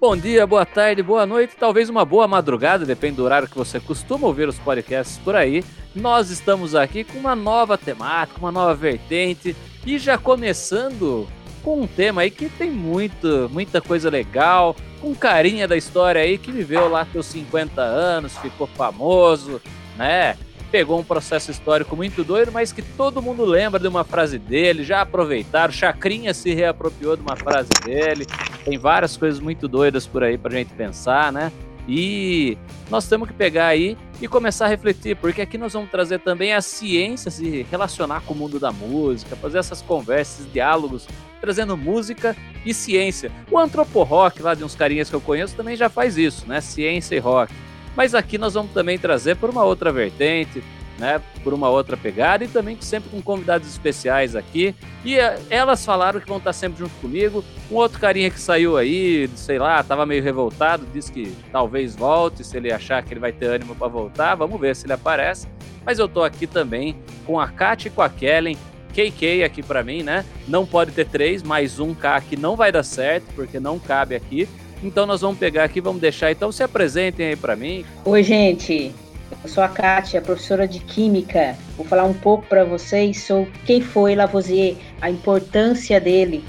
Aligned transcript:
Bom 0.00 0.16
dia, 0.16 0.46
boa 0.46 0.64
tarde, 0.64 1.02
boa 1.02 1.26
noite, 1.26 1.54
talvez 1.60 1.90
uma 1.90 2.06
boa 2.06 2.26
madrugada, 2.26 2.86
depende 2.86 3.16
do 3.16 3.24
horário 3.24 3.46
que 3.46 3.58
você 3.58 3.78
costuma 3.78 4.26
ouvir 4.26 4.48
os 4.48 4.58
podcasts 4.58 5.18
por 5.18 5.36
aí. 5.36 5.62
Nós 5.94 6.30
estamos 6.30 6.74
aqui 6.74 7.04
com 7.04 7.18
uma 7.18 7.36
nova 7.36 7.76
temática, 7.76 8.38
uma 8.38 8.50
nova 8.50 8.74
vertente 8.74 9.54
e 9.84 9.98
já 9.98 10.16
começando 10.16 11.28
com 11.62 11.82
um 11.82 11.86
tema 11.86 12.22
aí 12.22 12.30
que 12.30 12.48
tem 12.48 12.70
muito, 12.70 13.50
muita 13.52 13.82
coisa 13.82 14.08
legal, 14.08 14.74
com 15.02 15.14
carinha 15.14 15.68
da 15.68 15.76
história 15.76 16.22
aí 16.22 16.38
que 16.38 16.50
viveu 16.50 16.88
lá 16.88 17.06
seus 17.12 17.26
50 17.26 17.82
anos, 17.82 18.38
ficou 18.38 18.66
famoso, 18.68 19.60
né? 19.98 20.34
Pegou 20.70 20.98
um 20.98 21.04
processo 21.04 21.50
histórico 21.50 21.96
muito 21.96 22.22
doido, 22.22 22.52
mas 22.52 22.72
que 22.72 22.82
todo 22.82 23.20
mundo 23.20 23.44
lembra 23.44 23.80
de 23.80 23.88
uma 23.88 24.04
frase 24.04 24.38
dele, 24.38 24.84
já 24.84 25.00
aproveitaram, 25.00 25.72
Chacrinha 25.72 26.32
se 26.32 26.54
reapropriou 26.54 27.16
de 27.16 27.22
uma 27.22 27.36
frase 27.36 27.70
dele, 27.84 28.26
tem 28.64 28.78
várias 28.78 29.16
coisas 29.16 29.40
muito 29.40 29.66
doidas 29.66 30.06
por 30.06 30.22
aí 30.22 30.38
pra 30.38 30.50
gente 30.50 30.72
pensar, 30.72 31.32
né? 31.32 31.52
E 31.88 32.56
nós 32.88 33.08
temos 33.08 33.26
que 33.26 33.34
pegar 33.34 33.66
aí 33.66 33.96
e 34.20 34.28
começar 34.28 34.66
a 34.66 34.68
refletir, 34.68 35.16
porque 35.16 35.40
aqui 35.40 35.58
nós 35.58 35.72
vamos 35.72 35.90
trazer 35.90 36.20
também 36.20 36.52
a 36.52 36.60
ciência 36.60 37.30
se 37.30 37.66
relacionar 37.70 38.20
com 38.20 38.34
o 38.34 38.36
mundo 38.36 38.60
da 38.60 38.70
música, 38.70 39.34
fazer 39.34 39.58
essas 39.58 39.82
conversas, 39.82 40.50
diálogos, 40.52 41.08
trazendo 41.40 41.76
música 41.76 42.36
e 42.64 42.72
ciência. 42.72 43.32
O 43.50 43.58
antroporock 43.58 44.40
lá 44.42 44.54
de 44.54 44.62
uns 44.62 44.74
carinhas 44.74 45.08
que 45.08 45.16
eu 45.16 45.20
conheço 45.20 45.56
também 45.56 45.74
já 45.74 45.88
faz 45.88 46.16
isso, 46.16 46.46
né? 46.46 46.60
Ciência 46.60 47.16
e 47.16 47.18
rock. 47.18 47.52
Mas 47.96 48.14
aqui 48.14 48.38
nós 48.38 48.54
vamos 48.54 48.72
também 48.72 48.98
trazer 48.98 49.36
por 49.36 49.50
uma 49.50 49.64
outra 49.64 49.92
vertente, 49.92 50.62
né, 51.00 51.20
por 51.42 51.54
uma 51.54 51.68
outra 51.70 51.96
pegada 51.96 52.44
e 52.44 52.48
também 52.48 52.76
sempre 52.80 53.08
com 53.10 53.22
convidados 53.22 53.66
especiais 53.66 54.36
aqui. 54.36 54.74
E 55.04 55.16
uh, 55.16 55.40
elas 55.48 55.84
falaram 55.84 56.20
que 56.20 56.28
vão 56.28 56.36
estar 56.36 56.52
sempre 56.52 56.78
junto 56.78 56.94
comigo. 57.00 57.42
Um 57.70 57.76
outro 57.76 57.98
carinha 57.98 58.30
que 58.30 58.38
saiu 58.38 58.76
aí, 58.76 59.28
sei 59.34 59.58
lá, 59.58 59.80
estava 59.80 60.04
meio 60.04 60.22
revoltado, 60.22 60.86
disse 60.92 61.10
que 61.10 61.34
talvez 61.50 61.96
volte, 61.96 62.44
se 62.44 62.56
ele 62.56 62.70
achar 62.70 63.02
que 63.02 63.12
ele 63.14 63.20
vai 63.20 63.32
ter 63.32 63.46
ânimo 63.46 63.74
para 63.74 63.88
voltar. 63.88 64.34
Vamos 64.34 64.60
ver 64.60 64.76
se 64.76 64.84
ele 64.86 64.92
aparece. 64.92 65.48
Mas 65.84 65.98
eu 65.98 66.06
tô 66.06 66.22
aqui 66.22 66.46
também 66.46 66.94
com 67.26 67.40
a 67.40 67.48
Kátia 67.48 67.88
e 67.88 67.90
com 67.90 68.02
a 68.02 68.08
Kellen. 68.08 68.56
KK 68.90 69.44
aqui 69.44 69.62
para 69.62 69.84
mim, 69.84 70.02
né? 70.02 70.24
Não 70.48 70.66
pode 70.66 70.90
ter 70.90 71.06
três, 71.06 71.44
mais 71.44 71.78
um 71.78 71.94
K 71.94 72.16
aqui 72.16 72.36
não 72.36 72.56
vai 72.56 72.72
dar 72.72 72.82
certo, 72.82 73.24
porque 73.36 73.60
não 73.60 73.78
cabe 73.78 74.16
aqui. 74.16 74.48
Então 74.82 75.06
nós 75.06 75.20
vamos 75.20 75.38
pegar 75.38 75.64
aqui, 75.64 75.80
vamos 75.80 76.00
deixar. 76.00 76.30
Então 76.30 76.50
se 76.50 76.62
apresentem 76.62 77.28
aí 77.28 77.36
para 77.36 77.54
mim. 77.54 77.84
Oi, 78.04 78.22
gente. 78.22 78.94
Eu 79.42 79.48
sou 79.48 79.62
a 79.62 79.68
Kátia, 79.68 80.20
professora 80.20 80.66
de 80.66 80.80
Química. 80.80 81.56
Vou 81.76 81.86
falar 81.86 82.04
um 82.04 82.14
pouco 82.14 82.46
para 82.46 82.64
vocês 82.64 83.22
sobre 83.22 83.50
quem 83.64 83.80
foi 83.80 84.14
Lavoisier, 84.14 84.76
a 85.00 85.10
importância 85.10 86.00
dele 86.00 86.44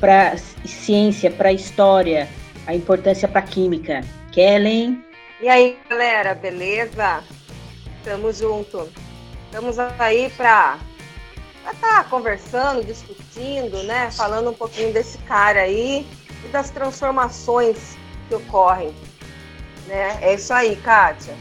para 0.00 0.36
ciência, 0.66 1.30
para 1.30 1.52
história, 1.52 2.28
a 2.66 2.74
importância 2.74 3.28
para 3.28 3.42
química. 3.42 4.00
Kellen? 4.32 5.02
E 5.40 5.48
aí, 5.48 5.78
galera, 5.88 6.34
beleza? 6.34 7.22
Tamo 8.02 8.32
junto. 8.32 8.88
Estamos 9.46 9.78
aí 9.78 10.30
para 10.36 10.78
estar 11.72 12.02
tá 12.02 12.04
conversando, 12.04 12.84
discutindo, 12.84 13.82
né? 13.84 14.10
Falando 14.10 14.50
um 14.50 14.54
pouquinho 14.54 14.92
desse 14.92 15.16
cara 15.18 15.60
aí 15.60 16.06
e 16.44 16.48
das 16.48 16.70
transformações 16.70 17.96
que 18.28 18.34
ocorrem. 18.34 18.94
Né? 19.86 20.18
É 20.20 20.34
isso 20.34 20.52
aí, 20.52 20.76
Kátia. 20.76 21.34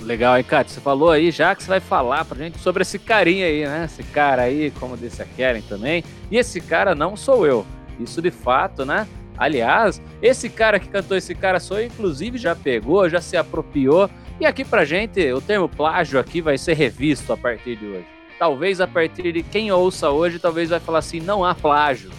Legal, 0.00 0.36
hein, 0.38 0.44
Kátia? 0.44 0.74
Você 0.74 0.80
falou 0.80 1.10
aí 1.10 1.30
já 1.30 1.54
que 1.54 1.62
você 1.62 1.68
vai 1.68 1.80
falar 1.80 2.24
pra 2.24 2.38
gente 2.38 2.58
sobre 2.58 2.82
esse 2.82 2.98
carinha 2.98 3.46
aí, 3.46 3.66
né? 3.66 3.84
Esse 3.84 4.02
cara 4.02 4.42
aí, 4.42 4.70
como 4.78 4.96
disse 4.96 5.20
a 5.22 5.24
Karen 5.24 5.60
também. 5.62 6.04
E 6.30 6.36
esse 6.36 6.60
cara 6.60 6.94
não 6.94 7.16
sou 7.16 7.46
eu. 7.46 7.66
Isso 7.98 8.22
de 8.22 8.30
fato, 8.30 8.84
né? 8.84 9.08
Aliás, 9.36 10.00
esse 10.22 10.48
cara 10.48 10.78
que 10.78 10.88
cantou 10.88 11.16
esse 11.16 11.34
cara 11.34 11.60
sou 11.60 11.78
eu, 11.78 11.86
inclusive 11.86 12.38
já 12.38 12.54
pegou, 12.54 13.08
já 13.08 13.20
se 13.20 13.36
apropriou. 13.36 14.08
E 14.40 14.46
aqui 14.46 14.64
pra 14.64 14.84
gente, 14.84 15.32
o 15.32 15.40
termo 15.40 15.68
plágio 15.68 16.20
aqui 16.20 16.40
vai 16.40 16.56
ser 16.58 16.74
revisto 16.74 17.32
a 17.32 17.36
partir 17.36 17.76
de 17.76 17.86
hoje. 17.86 18.06
Talvez 18.38 18.80
a 18.80 18.86
partir 18.86 19.32
de 19.32 19.42
quem 19.42 19.72
ouça 19.72 20.10
hoje, 20.10 20.38
talvez 20.38 20.70
vai 20.70 20.78
falar 20.78 21.00
assim, 21.00 21.18
não 21.18 21.44
há 21.44 21.54
plágio. 21.54 22.10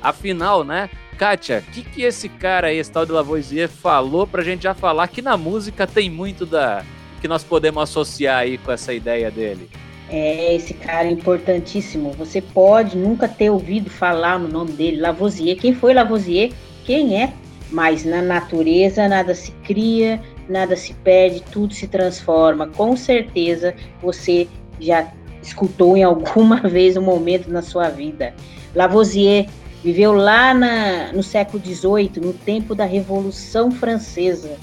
Afinal, 0.00 0.62
né? 0.62 0.88
Kátia, 1.16 1.62
o 1.66 1.72
que, 1.72 1.82
que 1.82 2.02
esse 2.02 2.28
cara 2.28 2.68
aí, 2.68 2.78
esse 2.78 2.90
tal 2.90 3.06
de 3.06 3.12
Lavoisier, 3.12 3.68
falou 3.68 4.26
pra 4.26 4.42
gente 4.42 4.64
já 4.64 4.74
falar 4.74 5.06
que 5.08 5.22
na 5.22 5.36
música 5.36 5.86
tem 5.86 6.10
muito 6.10 6.44
da 6.44 6.84
que 7.20 7.28
nós 7.28 7.42
podemos 7.42 7.82
associar 7.82 8.40
aí 8.40 8.58
com 8.58 8.70
essa 8.70 8.92
ideia 8.92 9.30
dele? 9.30 9.70
É, 10.10 10.54
esse 10.54 10.74
cara 10.74 11.08
é 11.08 11.10
importantíssimo. 11.10 12.10
Você 12.12 12.42
pode 12.42 12.98
nunca 12.98 13.26
ter 13.26 13.48
ouvido 13.48 13.88
falar 13.88 14.38
no 14.38 14.48
nome 14.48 14.72
dele, 14.72 15.00
Lavoisier. 15.00 15.56
Quem 15.56 15.74
foi 15.74 15.94
Lavoisier? 15.94 16.52
Quem 16.84 17.22
é? 17.22 17.32
Mas 17.70 18.04
na 18.04 18.20
natureza 18.20 19.08
nada 19.08 19.34
se 19.34 19.52
cria, 19.64 20.20
nada 20.48 20.76
se 20.76 20.92
perde, 20.92 21.42
tudo 21.50 21.72
se 21.72 21.88
transforma. 21.88 22.66
Com 22.68 22.96
certeza 22.96 23.74
você 24.02 24.46
já 24.78 25.10
escutou 25.40 25.96
em 25.96 26.02
alguma 26.02 26.60
vez 26.68 26.96
um 26.96 27.02
momento 27.02 27.50
na 27.50 27.62
sua 27.62 27.88
vida. 27.88 28.34
Lavoisier 28.74 29.46
Viveu 29.84 30.14
lá 30.14 30.54
na, 30.54 31.12
no 31.12 31.22
século 31.22 31.62
XVIII, 31.62 32.12
no 32.16 32.32
tempo 32.32 32.74
da 32.74 32.86
Revolução 32.86 33.70
Francesa. 33.70 34.56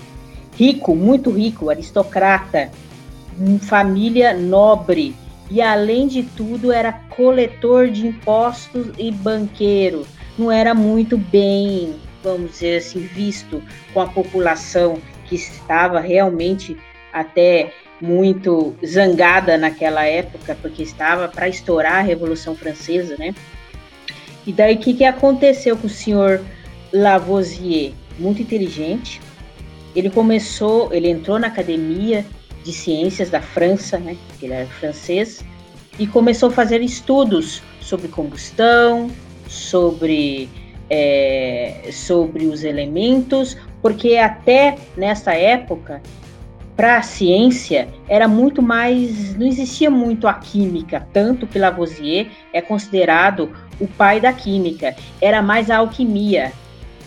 Rico, 0.57 0.95
muito 0.95 1.29
rico, 1.29 1.69
aristocrata, 1.69 2.71
família 3.61 4.33
nobre. 4.33 5.15
E 5.51 5.61
além 5.61 6.07
de 6.07 6.23
tudo, 6.23 6.71
era 6.71 6.91
coletor 6.91 7.87
de 7.87 8.07
impostos 8.07 8.87
e 8.97 9.11
banqueiro. 9.11 10.07
Não 10.39 10.51
era 10.51 10.73
muito 10.73 11.19
bem, 11.19 11.97
vamos 12.23 12.53
dizer 12.53 12.77
assim, 12.77 13.01
visto 13.01 13.61
com 13.93 14.01
a 14.01 14.07
população 14.07 14.97
que 15.27 15.35
estava 15.35 15.99
realmente 15.99 16.75
até 17.13 17.71
muito 18.01 18.75
zangada 18.83 19.55
naquela 19.55 20.03
época, 20.03 20.57
porque 20.59 20.81
estava 20.81 21.27
para 21.27 21.47
estourar 21.47 21.97
a 21.97 22.01
Revolução 22.01 22.55
Francesa, 22.55 23.15
né? 23.19 23.35
E 24.45 24.51
daí 24.51 24.75
o 24.75 24.79
que, 24.79 24.93
que 24.93 25.05
aconteceu 25.05 25.77
com 25.77 25.87
o 25.87 25.89
senhor 25.89 26.41
Lavoisier? 26.91 27.93
Muito 28.17 28.41
inteligente. 28.41 29.21
Ele 29.95 30.09
começou, 30.09 30.93
ele 30.93 31.09
entrou 31.09 31.37
na 31.39 31.47
academia 31.47 32.25
de 32.63 32.71
ciências 32.71 33.29
da 33.29 33.41
França, 33.41 33.97
né? 33.97 34.15
Ele 34.41 34.53
era 34.53 34.67
francês 34.67 35.43
e 35.99 36.07
começou 36.07 36.49
a 36.49 36.51
fazer 36.51 36.81
estudos 36.81 37.61
sobre 37.79 38.07
combustão, 38.07 39.09
sobre 39.47 40.49
é, 40.89 41.89
sobre 41.91 42.45
os 42.47 42.63
elementos, 42.63 43.57
porque 43.81 44.17
até 44.17 44.77
nessa 44.97 45.33
época 45.33 46.01
para 46.75 46.97
a 46.97 47.01
ciência 47.01 47.87
era 48.09 48.27
muito 48.27 48.61
mais, 48.61 49.35
não 49.37 49.45
existia 49.45 49.89
muito 49.89 50.27
a 50.27 50.33
química, 50.33 51.07
tanto 51.13 51.47
que 51.47 51.59
Lavoisier 51.59 52.27
é 52.51 52.61
considerado 52.61 53.51
o 53.81 53.87
pai 53.87 54.21
da 54.21 54.31
química, 54.31 54.95
era 55.19 55.41
mais 55.41 55.69
a 55.69 55.77
alquimia. 55.77 56.53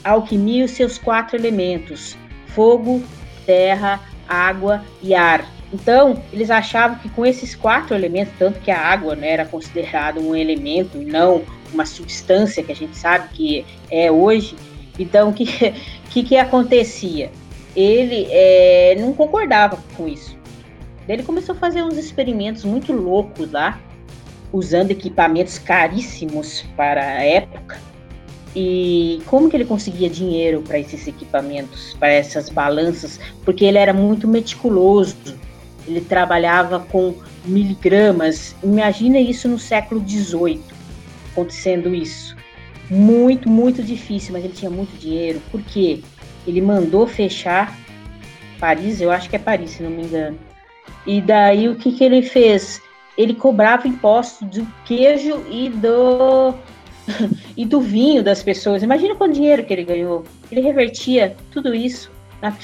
A 0.02 0.10
alquimia 0.10 0.62
e 0.62 0.64
os 0.64 0.72
seus 0.72 0.98
quatro 0.98 1.36
elementos: 1.36 2.16
fogo, 2.48 3.02
terra, 3.46 4.00
água 4.28 4.84
e 5.02 5.14
ar. 5.14 5.48
Então, 5.72 6.22
eles 6.32 6.50
achavam 6.50 6.98
que 6.98 7.08
com 7.08 7.24
esses 7.24 7.54
quatro 7.54 7.94
elementos, 7.94 8.34
tanto 8.38 8.60
que 8.60 8.70
a 8.70 8.78
água 8.78 9.16
né, 9.16 9.30
era 9.30 9.44
considerado 9.44 10.20
um 10.20 10.34
elemento 10.34 11.00
e 11.00 11.04
não 11.04 11.42
uma 11.72 11.86
substância 11.86 12.62
que 12.62 12.70
a 12.70 12.76
gente 12.76 12.96
sabe 12.96 13.28
que 13.30 13.66
é 13.90 14.10
hoje, 14.10 14.54
então 14.98 15.30
o 15.30 15.32
que, 15.34 15.46
que, 16.10 16.22
que 16.22 16.36
acontecia? 16.36 17.30
Ele 17.74 18.28
é, 18.30 18.96
não 19.00 19.12
concordava 19.12 19.78
com 19.96 20.06
isso. 20.06 20.38
Ele 21.08 21.22
começou 21.22 21.54
a 21.54 21.58
fazer 21.58 21.82
uns 21.82 21.96
experimentos 21.96 22.64
muito 22.64 22.92
loucos 22.92 23.50
lá, 23.50 23.80
usando 24.54 24.92
equipamentos 24.92 25.58
caríssimos 25.58 26.64
para 26.76 27.02
a 27.02 27.24
época. 27.24 27.76
E 28.54 29.20
como 29.26 29.50
que 29.50 29.56
ele 29.56 29.64
conseguia 29.64 30.08
dinheiro 30.08 30.62
para 30.62 30.78
esses 30.78 31.08
equipamentos, 31.08 31.96
para 31.98 32.12
essas 32.12 32.48
balanças? 32.48 33.18
Porque 33.44 33.64
ele 33.64 33.78
era 33.78 33.92
muito 33.92 34.28
meticuloso. 34.28 35.16
Ele 35.88 36.00
trabalhava 36.00 36.78
com 36.78 37.16
miligramas. 37.44 38.54
Imagina 38.62 39.18
isso 39.18 39.48
no 39.48 39.58
século 39.58 40.00
XVIII, 40.08 40.62
acontecendo 41.32 41.92
isso. 41.92 42.36
Muito, 42.88 43.48
muito 43.48 43.82
difícil, 43.82 44.34
mas 44.34 44.44
ele 44.44 44.54
tinha 44.54 44.70
muito 44.70 44.96
dinheiro. 44.96 45.42
Por 45.50 45.60
quê? 45.62 46.00
Ele 46.46 46.60
mandou 46.60 47.08
fechar 47.08 47.76
Paris, 48.60 49.00
eu 49.00 49.10
acho 49.10 49.28
que 49.28 49.34
é 49.34 49.38
Paris, 49.38 49.72
se 49.72 49.82
não 49.82 49.90
me 49.90 50.04
engano. 50.04 50.38
E 51.04 51.20
daí 51.20 51.68
o 51.68 51.74
que, 51.74 51.90
que 51.90 52.04
ele 52.04 52.22
fez? 52.22 52.80
Ele 53.16 53.34
cobrava 53.34 53.86
impostos 53.86 54.48
do 54.48 54.66
queijo 54.84 55.44
e 55.50 55.68
do 55.68 56.54
e 57.56 57.64
do 57.64 57.80
vinho 57.80 58.22
das 58.22 58.42
pessoas. 58.42 58.82
Imagina 58.82 59.14
quanto 59.14 59.34
dinheiro 59.34 59.64
que 59.64 59.72
ele 59.72 59.84
ganhou. 59.84 60.24
Ele 60.50 60.60
revertia 60.60 61.36
tudo 61.50 61.74
isso 61.74 62.10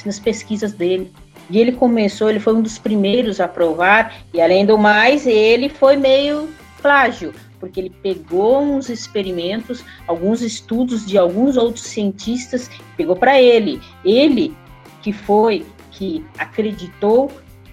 nas 0.04 0.18
pesquisas 0.18 0.72
dele. 0.72 1.10
E 1.48 1.58
ele 1.58 1.72
começou, 1.72 2.30
ele 2.30 2.38
foi 2.38 2.54
um 2.54 2.62
dos 2.62 2.78
primeiros 2.78 3.40
a 3.40 3.48
provar, 3.48 4.14
e 4.32 4.40
além 4.40 4.64
do 4.64 4.78
mais, 4.78 5.26
ele 5.26 5.68
foi 5.68 5.96
meio 5.96 6.48
plágio, 6.80 7.34
porque 7.58 7.80
ele 7.80 7.90
pegou 7.90 8.62
uns 8.62 8.88
experimentos, 8.88 9.84
alguns 10.06 10.42
estudos 10.42 11.04
de 11.04 11.18
alguns 11.18 11.56
outros 11.56 11.84
cientistas, 11.86 12.70
pegou 12.96 13.16
para 13.16 13.40
ele. 13.40 13.80
Ele 14.04 14.54
que 15.02 15.12
foi 15.12 15.66
que 15.90 16.24
acreditou 16.38 17.30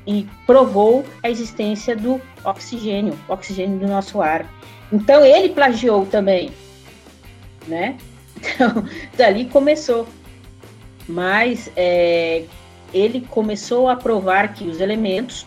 e 0.07 0.25
provou 0.45 1.05
a 1.21 1.29
existência 1.29 1.95
do 1.95 2.21
oxigênio, 2.43 3.19
oxigênio 3.27 3.77
do 3.77 3.87
nosso 3.87 4.21
ar. 4.21 4.49
Então 4.91 5.23
ele 5.23 5.49
plagiou 5.49 6.05
também, 6.05 6.49
né? 7.67 7.97
Então 8.37 8.85
dali 9.17 9.45
começou. 9.45 10.07
Mas 11.07 11.69
é, 11.75 12.43
ele 12.93 13.21
começou 13.29 13.89
a 13.89 13.95
provar 13.95 14.53
que 14.53 14.65
os 14.65 14.79
elementos, 14.79 15.45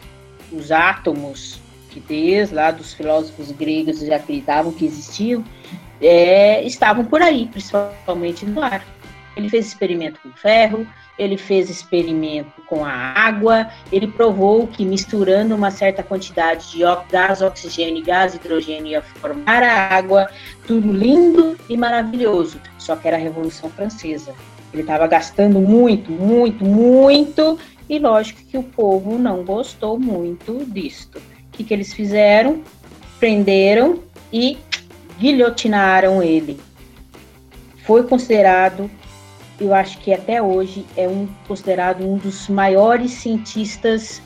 os 0.52 0.70
átomos, 0.70 1.58
que 1.90 2.00
desde 2.00 2.54
lá 2.54 2.70
dos 2.70 2.94
filósofos 2.94 3.50
gregos 3.52 4.00
já 4.00 4.16
acreditavam 4.16 4.72
que 4.72 4.84
existiam, 4.84 5.44
é, 6.00 6.62
estavam 6.64 7.04
por 7.04 7.20
aí, 7.20 7.46
principalmente 7.46 8.46
no 8.46 8.62
ar. 8.62 8.84
Ele 9.36 9.48
fez 9.48 9.66
experimento 9.66 10.20
com 10.22 10.30
ferro, 10.32 10.86
ele 11.20 11.36
fez 11.36 11.68
experimento 11.68 12.62
com 12.66 12.82
a 12.82 12.90
água, 12.90 13.68
ele 13.92 14.06
provou 14.06 14.66
que 14.66 14.86
misturando 14.86 15.54
uma 15.54 15.70
certa 15.70 16.02
quantidade 16.02 16.70
de 16.70 16.78
gás 17.10 17.42
oxigênio 17.42 17.98
e 17.98 18.02
gás 18.02 18.34
hidrogênio 18.34 18.92
ia 18.92 19.02
formar 19.02 19.62
a 19.62 19.94
água, 19.94 20.30
tudo 20.66 20.90
lindo 20.90 21.58
e 21.68 21.76
maravilhoso. 21.76 22.58
Só 22.78 22.96
que 22.96 23.06
era 23.06 23.18
a 23.18 23.20
Revolução 23.20 23.68
Francesa. 23.68 24.32
Ele 24.72 24.80
estava 24.80 25.06
gastando 25.06 25.60
muito, 25.60 26.10
muito, 26.10 26.64
muito, 26.64 27.58
e 27.86 27.98
lógico 27.98 28.40
que 28.44 28.56
o 28.56 28.62
povo 28.62 29.18
não 29.18 29.44
gostou 29.44 29.98
muito 29.98 30.64
disto. 30.64 31.18
O 31.18 31.50
que, 31.52 31.64
que 31.64 31.74
eles 31.74 31.92
fizeram? 31.92 32.62
Prenderam 33.18 33.98
e 34.32 34.56
guilhotinaram 35.18 36.22
ele. 36.22 36.58
Foi 37.84 38.04
considerado 38.04 38.90
eu 39.60 39.74
acho 39.74 39.98
que 39.98 40.12
até 40.12 40.40
hoje 40.40 40.86
é 40.96 41.06
um 41.06 41.28
considerado 41.46 42.02
um 42.02 42.16
dos 42.16 42.48
maiores 42.48 43.12
cientistas 43.12 44.22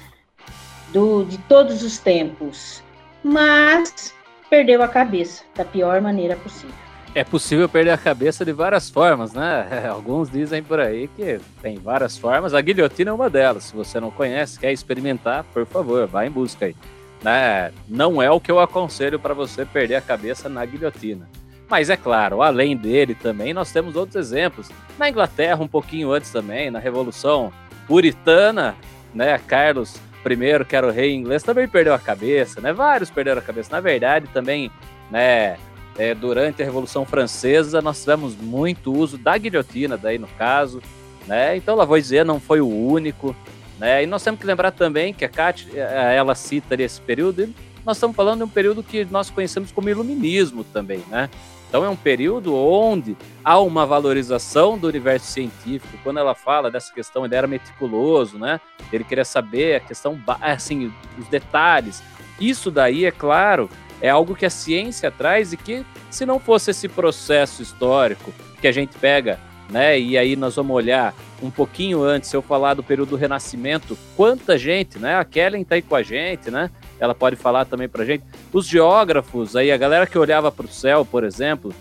do, 0.93 1.25
de 1.25 1.39
todos 1.39 1.83
os 1.83 1.99
tempos, 1.99 2.83
mas 3.23 4.15
perdeu 4.49 4.83
a 4.83 4.89
cabeça 4.89 5.43
da 5.57 5.65
pior 5.65 6.01
maneira 6.01 6.37
possível. 6.37 6.75
É 7.17 7.23
possível 7.23 7.69
perder 7.69 7.91
a 7.91 7.99
cabeça 7.99 8.45
de 8.45 8.53
várias 8.53 8.91
formas, 8.91 9.33
né? 9.33 9.87
Alguns 9.91 10.31
dizem 10.31 10.63
por 10.63 10.81
aí 10.81 11.09
que 11.09 11.41
tem 11.63 11.79
várias 11.79 12.17
formas. 12.17 12.55
A 12.55 12.61
guilhotina 12.61 13.11
é 13.11 13.15
uma 13.15 13.31
delas. 13.31 13.65
Se 13.65 13.77
você 13.77 14.01
não 14.01 14.11
conhece, 14.11 14.59
quer 14.59 14.73
experimentar, 14.73 15.45
por 15.45 15.65
favor, 15.65 16.07
vá 16.09 16.27
em 16.27 16.31
busca 16.31 16.67
aí. 16.67 16.77
Né? 17.23 17.73
Não 17.89 18.21
é 18.21 18.31
o 18.31 18.41
que 18.41 18.51
eu 18.51 18.59
aconselho 18.59 19.19
para 19.19 19.33
você 19.33 19.65
perder 19.65 19.95
a 19.95 20.01
cabeça 20.01 20.49
na 20.49 20.65
guilhotina. 20.65 21.29
Mas 21.69 21.91
é 21.91 21.97
claro, 21.97 22.43
além 22.43 22.77
dele 22.77 23.15
também, 23.15 23.55
nós 23.55 23.73
temos 23.73 23.97
outros 23.97 24.17
exemplos. 24.17 24.71
Na 24.99 25.09
Inglaterra, 25.09 25.63
um 25.63 25.69
pouquinho 25.69 26.13
antes 26.13 26.31
também, 26.31 26.71
na 26.71 26.79
Revolução 26.79 27.53
Puritana, 27.87 28.77
né? 29.15 29.39
Carlos 29.39 29.97
I, 30.25 30.65
que 30.65 30.77
era 30.77 30.87
o 30.87 30.91
rei 30.91 31.15
inglês, 31.15 31.43
também 31.43 31.69
perdeu 31.69 31.95
a 31.95 31.99
cabeça, 31.99 32.61
né? 32.61 32.73
Vários 32.73 33.11
perderam 33.11 33.41
a 33.41 33.43
cabeça. 33.43 33.71
Na 33.73 33.81
verdade, 33.81 34.29
também, 34.33 34.71
né? 35.11 35.57
É, 35.97 36.13
durante 36.13 36.61
a 36.61 36.65
Revolução 36.65 37.05
Francesa, 37.05 37.81
nós 37.81 38.01
tivemos 38.01 38.37
muito 38.37 38.93
uso 38.93 39.17
da 39.17 39.39
guilhotina, 39.39 39.97
daí 39.97 40.19
no 40.19 40.27
caso, 40.27 40.83
né? 41.27 41.57
Então, 41.57 41.77
Lavoisier 41.77 42.25
não 42.25 42.41
foi 42.41 42.61
o 42.61 42.69
único, 42.69 43.35
né? 43.79 44.03
E 44.03 44.07
nós 44.07 44.23
temos 44.23 44.41
que 44.41 44.47
lembrar 44.47 44.73
também 44.73 45.15
que 45.15 45.25
a 45.25 45.29
Kátia, 45.29 45.69
é, 45.73 46.17
ela 46.17 46.35
cita 46.35 46.75
esse 46.83 47.01
período, 47.01 47.49
nós 47.87 47.97
estamos 47.97 48.17
falando 48.17 48.39
de 48.39 48.45
um 48.45 48.49
período 48.49 48.83
que 48.83 49.05
nós 49.05 49.31
conhecemos 49.31 49.71
como 49.71 49.89
iluminismo 49.89 50.65
também, 50.65 51.03
né? 51.09 51.31
Então 51.75 51.85
é 51.85 51.89
um 51.91 51.97
período 51.97 52.55
onde 52.55 53.17
há 53.45 53.59
uma 53.59 53.85
valorização 53.85 54.79
do 54.79 54.87
universo 54.87 55.27
científico. 55.27 55.99
Quando 56.05 56.21
ela 56.21 56.33
fala 56.33 56.71
dessa 56.71 56.95
questão, 56.95 57.25
ele 57.25 57.35
era 57.35 57.49
meticuloso, 57.49 58.39
né? 58.39 58.61
Ele 58.93 59.03
queria 59.03 59.25
saber 59.25 59.75
a 59.75 59.81
questão, 59.81 60.17
assim, 60.41 60.93
os 61.19 61.27
detalhes. 61.27 62.01
Isso 62.39 62.71
daí, 62.71 63.05
é 63.05 63.11
claro, 63.11 63.69
é 64.01 64.09
algo 64.09 64.37
que 64.37 64.47
a 64.47 64.51
ciência 64.51 65.11
traz 65.11 65.53
e 65.53 65.57
que, 65.57 65.85
se 66.13 66.25
não 66.25 66.39
fosse 66.39 66.71
esse 66.71 66.89
processo 66.89 67.61
histórico 67.61 68.33
que 68.61 68.69
a 68.69 68.73
gente 68.73 68.97
pega, 68.97 69.41
né? 69.69 69.99
E 69.99 70.17
aí 70.17 70.37
nós 70.37 70.55
vamos 70.55 70.77
olhar 70.77 71.13
um 71.43 71.51
pouquinho 71.51 72.05
antes, 72.05 72.33
eu 72.33 72.41
falar 72.41 72.75
do 72.75 72.85
período 72.85 73.11
do 73.11 73.17
Renascimento, 73.17 73.99
quanta 74.17 74.57
gente, 74.57 74.97
né? 74.97 75.17
A 75.17 75.25
Kellen 75.25 75.65
tá 75.65 75.75
aí 75.75 75.83
com 75.83 75.97
a 75.97 76.05
gente, 76.05 76.53
né? 76.53 76.71
Ela 76.99 77.15
pode 77.15 77.37
falar 77.37 77.65
também 77.65 77.89
pra 77.89 78.05
gente. 78.05 78.25
Os 78.53 78.67
geógrafos, 78.67 79.57
aí 79.57 79.71
a 79.73 79.77
galera 79.77 80.07
que 80.07 80.19
olhava 80.19 80.51
para 80.51 80.67
o 80.67 80.69
céu, 80.69 81.05
por 81.05 81.25
exemplo, 81.25 81.75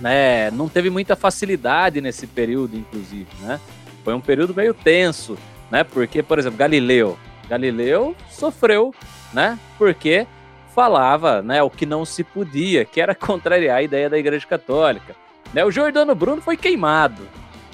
né, 0.00 0.50
não 0.50 0.68
teve 0.68 0.90
muita 0.90 1.14
facilidade 1.14 2.00
nesse 2.00 2.26
período, 2.26 2.76
inclusive, 2.76 3.28
né? 3.40 3.60
Foi 4.04 4.14
um 4.14 4.20
período 4.20 4.54
meio 4.54 4.74
tenso, 4.74 5.38
né? 5.70 5.84
Porque, 5.84 6.22
por 6.22 6.38
exemplo, 6.38 6.58
Galileu, 6.58 7.16
Galileu 7.48 8.16
sofreu, 8.30 8.92
né? 9.32 9.58
Porque 9.78 10.26
falava, 10.74 11.42
né, 11.42 11.62
o 11.62 11.70
que 11.70 11.84
não 11.84 12.04
se 12.04 12.24
podia, 12.24 12.84
que 12.84 13.00
era 13.00 13.14
contrariar 13.14 13.76
a 13.76 13.82
ideia 13.82 14.10
da 14.10 14.18
Igreja 14.18 14.46
Católica. 14.46 15.14
Né? 15.52 15.64
O 15.64 15.70
Jordano 15.70 16.14
Bruno 16.14 16.40
foi 16.40 16.56
queimado, 16.56 17.22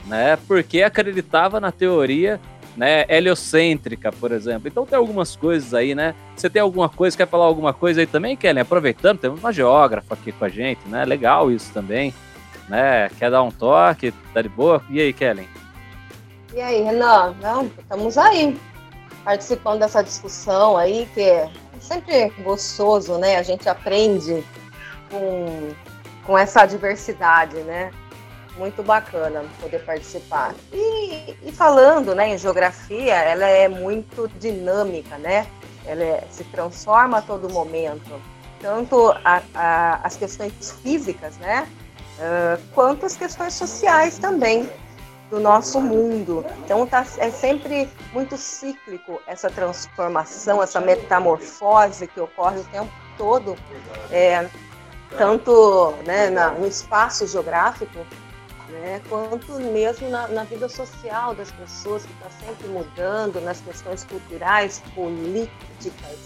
né? 0.06 0.36
Porque 0.48 0.82
acreditava 0.82 1.60
na 1.60 1.70
teoria 1.70 2.40
né, 2.78 3.04
heliocêntrica, 3.08 4.12
por 4.12 4.30
exemplo. 4.30 4.68
Então 4.68 4.86
tem 4.86 4.96
algumas 4.96 5.34
coisas 5.34 5.74
aí, 5.74 5.96
né? 5.96 6.14
Você 6.36 6.48
tem 6.48 6.62
alguma 6.62 6.88
coisa, 6.88 7.16
quer 7.16 7.26
falar 7.26 7.44
alguma 7.44 7.74
coisa 7.74 8.00
aí 8.00 8.06
também, 8.06 8.36
Kellen? 8.36 8.62
Aproveitando, 8.62 9.18
temos 9.18 9.40
uma 9.40 9.52
geógrafa 9.52 10.14
aqui 10.14 10.30
com 10.30 10.44
a 10.44 10.48
gente, 10.48 10.86
né? 10.86 11.04
Legal 11.04 11.50
isso 11.50 11.72
também, 11.72 12.14
né? 12.68 13.08
Quer 13.18 13.32
dar 13.32 13.42
um 13.42 13.50
toque? 13.50 14.12
Tá 14.32 14.40
de 14.40 14.48
boa? 14.48 14.80
E 14.88 15.00
aí, 15.00 15.12
Kellen? 15.12 15.48
E 16.54 16.60
aí, 16.60 16.80
Renan? 16.82 17.34
Não, 17.42 17.66
estamos 17.66 18.16
aí, 18.16 18.56
participando 19.24 19.80
dessa 19.80 20.00
discussão 20.00 20.76
aí, 20.76 21.08
que 21.12 21.20
é 21.20 21.50
sempre 21.80 22.32
gostoso, 22.44 23.18
né? 23.18 23.38
A 23.38 23.42
gente 23.42 23.68
aprende 23.68 24.44
com, 25.10 25.70
com 26.24 26.38
essa 26.38 26.64
diversidade, 26.64 27.56
né? 27.56 27.90
Muito 28.58 28.82
bacana 28.82 29.44
poder 29.60 29.84
participar. 29.84 30.54
E, 30.72 31.36
e, 31.42 31.52
falando 31.52 32.14
né, 32.14 32.28
em 32.28 32.38
geografia, 32.38 33.14
ela 33.14 33.46
é 33.46 33.68
muito 33.68 34.28
dinâmica, 34.38 35.16
né? 35.16 35.46
Ela 35.86 36.02
é, 36.02 36.24
se 36.30 36.44
transforma 36.44 37.18
a 37.18 37.22
todo 37.22 37.48
momento. 37.48 38.20
Tanto 38.60 39.12
a, 39.24 39.40
a, 39.54 40.00
as 40.02 40.16
questões 40.16 40.52
físicas, 40.82 41.36
né? 41.38 41.68
Uh, 42.18 42.60
quanto 42.74 43.06
as 43.06 43.16
questões 43.16 43.54
sociais 43.54 44.18
também 44.18 44.68
do 45.30 45.38
nosso 45.38 45.80
mundo. 45.80 46.44
Então 46.64 46.86
tá, 46.86 47.06
é 47.18 47.30
sempre 47.30 47.88
muito 48.12 48.36
cíclico 48.36 49.20
essa 49.26 49.48
transformação, 49.48 50.62
essa 50.62 50.80
metamorfose 50.80 52.06
que 52.06 52.20
ocorre 52.20 52.58
o 52.58 52.64
tempo 52.64 52.90
todo, 53.16 53.56
é, 54.10 54.48
tanto 55.16 55.92
né, 56.06 56.30
na, 56.30 56.50
no 56.50 56.66
espaço 56.66 57.26
geográfico 57.26 58.06
né? 58.78 59.00
quanto 59.08 59.52
mesmo 59.60 60.08
na, 60.08 60.28
na 60.28 60.44
vida 60.44 60.68
social 60.68 61.34
das 61.34 61.50
pessoas, 61.52 62.04
que 62.04 62.12
está 62.12 62.30
sempre 62.30 62.68
mudando, 62.68 63.40
nas 63.40 63.60
questões 63.60 64.04
culturais, 64.04 64.82
políticas, 64.94 66.18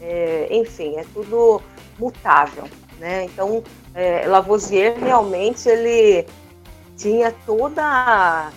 é, 0.00 0.48
enfim, 0.50 0.96
é 0.96 1.04
tudo 1.14 1.62
mutável. 1.98 2.68
Né? 2.98 3.24
Então, 3.24 3.62
é, 3.94 4.26
Lavoisier 4.26 4.98
realmente 4.98 5.68
ele 5.68 6.26
tinha 6.96 7.32
toda 7.44 8.50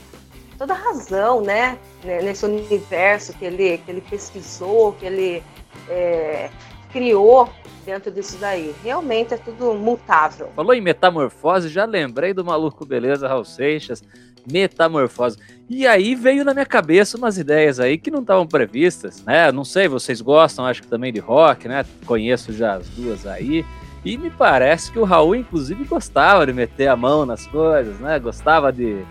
toda 0.57 0.73
razão, 0.73 1.41
né, 1.41 1.77
nesse 2.03 2.43
universo 2.43 3.31
que 3.33 3.45
ele 3.45 3.77
que 3.79 3.91
ele 3.91 4.01
pesquisou, 4.01 4.93
que 4.93 5.05
ele 5.05 5.43
é, 5.87 6.49
criou 6.91 7.47
dentro 7.87 8.11
disso 8.11 8.37
daí. 8.37 8.75
Realmente 8.83 9.33
é 9.33 9.37
tudo 9.37 9.73
mutável. 9.73 10.49
Falou 10.53 10.73
em 10.73 10.81
metamorfose, 10.81 11.69
já 11.69 11.85
lembrei 11.85 12.33
do 12.33 12.43
maluco 12.43 12.85
beleza 12.85 13.29
Raul 13.29 13.45
Seixas. 13.45 14.03
Metamorfose. 14.49 15.37
E 15.69 15.87
aí 15.87 16.13
veio 16.13 16.43
na 16.45 16.53
minha 16.53 16.65
cabeça 16.65 17.17
umas 17.17 17.37
ideias 17.37 17.79
aí 17.79 17.97
que 17.97 18.11
não 18.11 18.21
estavam 18.21 18.45
previstas, 18.45 19.23
né? 19.23 19.51
Não 19.51 19.65
sei, 19.65 19.87
vocês 19.87 20.21
gostam, 20.21 20.65
acho 20.65 20.81
que 20.81 20.87
também 20.87 21.11
de 21.11 21.19
rock, 21.19 21.67
né? 21.67 21.85
Conheço 22.05 22.53
já 22.53 22.75
as 22.75 22.87
duas 22.89 23.25
aí. 23.25 23.65
E 24.05 24.17
me 24.17 24.29
parece 24.29 24.91
que 24.91 24.99
o 24.99 25.03
Raul, 25.03 25.35
inclusive, 25.35 25.83
gostava 25.85 26.45
de 26.45 26.53
meter 26.53 26.87
a 26.87 26.95
mão 26.95 27.25
nas 27.25 27.45
coisas, 27.47 27.99
né? 27.99 28.19
Gostava 28.19 28.71
de, 28.71 29.01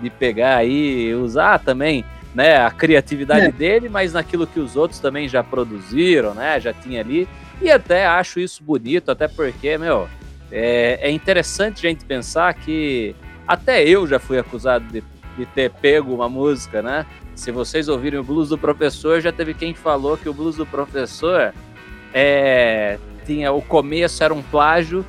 de 0.00 0.10
pegar 0.10 0.56
aí, 0.56 1.14
usar 1.14 1.58
também 1.58 2.04
né, 2.32 2.56
a 2.58 2.70
criatividade 2.70 3.46
é. 3.46 3.52
dele, 3.52 3.88
mas 3.88 4.12
naquilo 4.12 4.46
que 4.46 4.60
os 4.60 4.76
outros 4.76 5.00
também 5.00 5.28
já 5.28 5.42
produziram, 5.42 6.34
né? 6.34 6.60
Já 6.60 6.72
tinha 6.72 7.00
ali. 7.00 7.26
E 7.60 7.70
até 7.70 8.06
acho 8.06 8.38
isso 8.38 8.62
bonito, 8.62 9.10
até 9.10 9.26
porque, 9.26 9.78
meu, 9.78 10.08
é, 10.50 10.98
é 11.02 11.10
interessante 11.10 11.86
a 11.86 11.90
gente 11.90 12.04
pensar 12.04 12.52
que 12.54 13.14
até 13.46 13.82
eu 13.84 14.06
já 14.06 14.18
fui 14.18 14.38
acusado 14.38 14.84
de, 14.86 15.02
de 15.36 15.46
ter 15.46 15.70
pego 15.70 16.14
uma 16.14 16.28
música, 16.28 16.82
né? 16.82 17.06
Se 17.34 17.50
vocês 17.50 17.88
ouvirem 17.88 18.18
o 18.18 18.24
blues 18.24 18.48
do 18.48 18.58
professor, 18.58 19.20
já 19.20 19.32
teve 19.32 19.54
quem 19.54 19.74
falou 19.74 20.16
que 20.16 20.28
o 20.28 20.34
blues 20.34 20.56
do 20.56 20.66
professor 20.66 21.52
é, 22.12 22.98
tinha 23.26 23.52
o 23.52 23.60
começo 23.60 24.22
era 24.22 24.32
um 24.32 24.42
plágio 24.42 25.04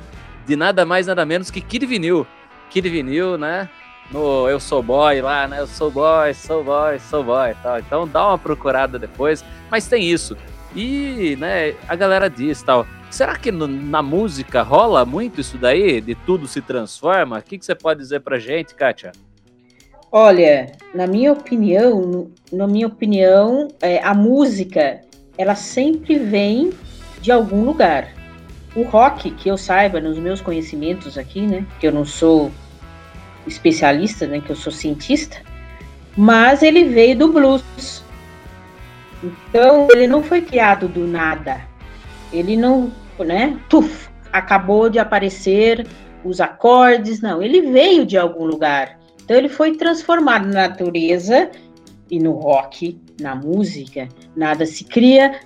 de 0.46 0.56
nada 0.56 0.84
mais 0.84 1.06
nada 1.06 1.24
menos 1.24 1.50
que 1.50 1.60
Kid 1.60 1.86
Vinil. 1.86 2.26
Kid 2.70 2.88
Vinil, 2.88 3.38
né? 3.38 3.68
No 4.10 4.48
Eu 4.48 4.58
Sou 4.58 4.82
Boy 4.82 5.20
lá, 5.20 5.46
né? 5.46 5.60
Eu 5.60 5.66
sou 5.66 5.90
boy, 5.90 6.32
sou 6.32 6.64
boy, 6.64 6.98
sou 6.98 7.22
boy 7.22 7.54
tal. 7.62 7.78
Então 7.78 8.08
dá 8.08 8.28
uma 8.28 8.38
procurada 8.38 8.98
depois. 8.98 9.44
Mas 9.70 9.86
tem 9.86 10.04
isso. 10.04 10.36
E, 10.74 11.36
né, 11.38 11.74
a 11.88 11.96
galera 11.96 12.28
diz 12.28 12.62
tal. 12.62 12.86
Será 13.10 13.36
que 13.36 13.50
no, 13.50 13.66
na 13.66 14.02
música 14.02 14.62
rola 14.62 15.04
muito 15.04 15.40
isso 15.40 15.56
daí? 15.56 16.00
De 16.00 16.14
tudo 16.14 16.46
se 16.46 16.60
transforma? 16.60 17.38
O 17.38 17.42
que, 17.42 17.58
que 17.58 17.64
você 17.64 17.74
pode 17.74 18.00
dizer 18.00 18.20
pra 18.20 18.38
gente, 18.38 18.74
Kátia? 18.74 19.12
Olha, 20.10 20.72
na 20.94 21.06
minha 21.06 21.32
opinião, 21.32 22.30
na 22.52 22.66
minha 22.66 22.86
opinião, 22.86 23.68
é, 23.80 24.02
a 24.02 24.14
música 24.14 25.00
ela 25.36 25.54
sempre 25.54 26.18
vem 26.18 26.72
de 27.20 27.30
algum 27.30 27.64
lugar. 27.64 28.12
O 28.74 28.82
rock, 28.82 29.30
que 29.30 29.48
eu 29.48 29.56
saiba, 29.56 30.00
nos 30.00 30.18
meus 30.18 30.40
conhecimentos 30.40 31.16
aqui, 31.18 31.46
né, 31.46 31.66
que 31.78 31.86
eu 31.86 31.92
não 31.92 32.04
sou 32.04 32.50
especialista, 33.46 34.26
né, 34.26 34.40
que 34.40 34.50
eu 34.50 34.56
sou 34.56 34.72
cientista, 34.72 35.38
mas 36.16 36.62
ele 36.62 36.84
veio 36.84 37.16
do 37.16 37.32
blues. 37.32 38.02
Então, 39.22 39.88
ele 39.92 40.06
não 40.06 40.22
foi 40.22 40.40
criado 40.40 40.88
do 40.88 41.06
nada. 41.06 41.60
Ele 42.32 42.56
não, 42.56 42.92
né, 43.18 43.58
tuf, 43.68 44.08
acabou 44.32 44.88
de 44.88 44.98
aparecer 44.98 45.86
os 46.24 46.40
acordes, 46.40 47.20
não, 47.20 47.42
ele 47.42 47.62
veio 47.62 48.04
de 48.04 48.16
algum 48.16 48.44
lugar. 48.44 48.98
Então 49.22 49.36
ele 49.36 49.48
foi 49.48 49.76
transformado 49.76 50.46
na 50.46 50.68
natureza 50.68 51.50
e 52.10 52.18
no 52.18 52.32
rock, 52.32 52.98
na 53.20 53.34
música, 53.34 54.08
nada 54.34 54.64
se 54.64 54.84
cria, 54.84 55.40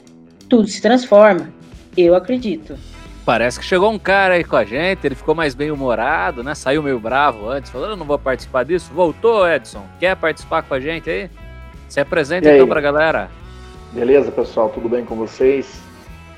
tudo 0.49 0.69
se 0.69 0.81
transforma. 0.81 1.53
Eu 1.97 2.15
acredito. 2.15 2.79
Parece 3.25 3.61
que 3.61 3.65
chegou 3.65 3.91
um 3.91 3.99
cara 3.99 4.35
aí 4.35 4.45
com 4.45 4.57
a 4.57 4.65
gente, 4.65 5.05
ele 5.05 5.15
ficou 5.15 5.35
mais 5.35 5.55
bem 5.55 5.71
humorado, 5.71 6.43
né? 6.43 6.55
Saiu 6.55 6.83
meio 6.83 6.99
bravo 6.99 7.49
antes, 7.49 7.71
falou: 7.71 7.91
eu 7.91 7.97
não 7.97 8.07
vou 8.07 8.19
participar 8.19 8.65
disso. 8.65 8.91
Voltou, 8.93 9.49
Edson. 9.49 9.85
Quer 10.01 10.17
participar 10.17 10.63
com 10.63 10.75
a 10.75 10.81
gente 10.81 11.09
aí? 11.09 11.31
Se 11.89 12.01
apresenta 12.01 12.53
então 12.53 12.67
pra 12.67 12.81
galera. 12.81 13.31
Beleza, 13.93 14.33
pessoal, 14.33 14.71
tudo 14.71 14.89
bem 14.89 15.05
com 15.05 15.15
vocês? 15.15 15.83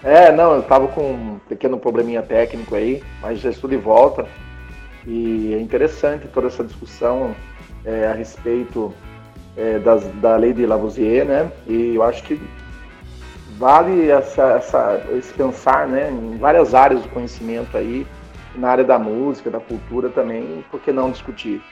É, 0.03 0.33
não, 0.33 0.57
eu 0.57 0.63
tava 0.65 0.89
com 0.89 1.13
um 1.13 1.41
pequeno 1.49 1.79
probleminha 1.79 2.21
técnico 2.21 2.75
aí, 2.75 3.01
mas 3.23 3.39
já 3.39 3.49
estou 3.49 3.71
de 3.71 3.77
volta. 3.77 4.27
E 5.07 5.55
é 5.55 5.61
interessante 5.61 6.27
toda 6.27 6.49
essa 6.49 6.65
discussão 6.65 7.33
é, 7.85 8.09
a 8.09 8.13
respeito 8.13 8.93
é, 9.57 9.79
das, 9.79 10.05
da 10.15 10.35
lei 10.37 10.53
de 10.53 10.67
Lavoisier, 10.67 11.25
né? 11.25 11.49
E 11.65 11.95
eu 11.95 12.03
acho 12.03 12.25
que 12.25 12.41
vale 13.57 14.11
essa, 14.11 14.55
essa, 14.55 15.07
esse 15.17 15.33
pensar 15.33 15.87
né, 15.87 16.11
em 16.11 16.37
várias 16.37 16.75
áreas 16.75 17.03
do 17.03 17.09
conhecimento 17.11 17.77
aí, 17.77 18.05
na 18.57 18.71
área 18.71 18.85
da 18.85 18.99
música, 18.99 19.49
da 19.49 19.61
cultura 19.61 20.09
também, 20.09 20.65
por 20.73 20.81
que 20.81 20.91
não 20.91 21.09
discutir? 21.09 21.63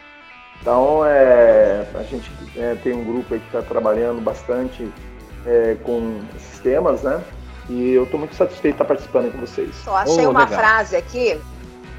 Então, 0.60 1.04
é, 1.04 1.84
a 1.92 2.04
gente 2.04 2.30
é, 2.56 2.76
tem 2.84 2.92
um 2.92 3.04
grupo 3.04 3.34
aí 3.34 3.40
que 3.40 3.46
está 3.46 3.62
trabalhando 3.62 4.20
bastante 4.20 4.88
é, 5.46 5.76
com 5.82 6.20
esses 6.36 6.58
temas, 6.60 7.02
né? 7.02 7.22
E 7.68 7.92
eu 7.92 8.04
estou 8.04 8.18
muito 8.18 8.34
satisfeito 8.34 8.74
de 8.76 8.82
estar 8.82 8.84
participando 8.84 9.32
com 9.32 9.38
vocês. 9.38 9.74
Só 9.76 9.96
achei 9.96 10.26
oh, 10.26 10.30
uma 10.30 10.44
legal. 10.44 10.58
frase 10.58 10.96
aqui 10.96 11.38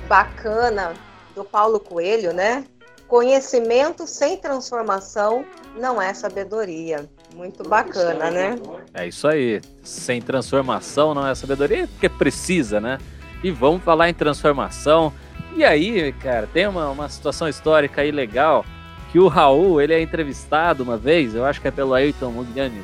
bacana 0.08 0.94
do 1.36 1.44
Paulo 1.44 1.80
Coelho, 1.80 2.34
né? 2.34 2.66
Conhecimento 3.08 4.08
sem 4.08 4.38
transformação 4.38 5.46
não 5.78 6.02
é 6.02 6.14
sabedoria. 6.14 7.10
Muito 7.36 7.68
bacana, 7.68 8.30
né? 8.30 8.56
É 8.94 9.08
isso 9.08 9.28
aí. 9.28 9.62
Sem 9.84 10.22
transformação 10.22 11.14
não 11.14 11.26
é 11.26 11.34
sabedoria, 11.34 11.88
porque 11.88 12.10
precisa, 12.10 12.80
né? 12.80 12.98
E 13.44 13.52
vamos 13.52 13.84
falar 13.84 14.10
em 14.10 14.14
transformação. 14.14 15.14
E 15.56 15.64
aí, 15.64 16.12
cara, 16.14 16.48
tem 16.52 16.68
uma, 16.68 16.90
uma 16.90 17.10
situação 17.10 17.48
histórica 17.48 18.02
aí 18.02 18.12
legal 18.12 18.66
que 19.12 19.20
o 19.20 19.28
Raul, 19.28 19.80
ele 19.80 19.94
é 19.94 20.02
entrevistado 20.02 20.82
uma 20.82 20.98
vez, 20.98 21.36
eu 21.36 21.46
acho 21.46 21.62
que 21.62 21.68
é 21.68 21.72
pelo 21.72 21.94
Ayrton 21.94 22.32
Mugliani, 22.32 22.82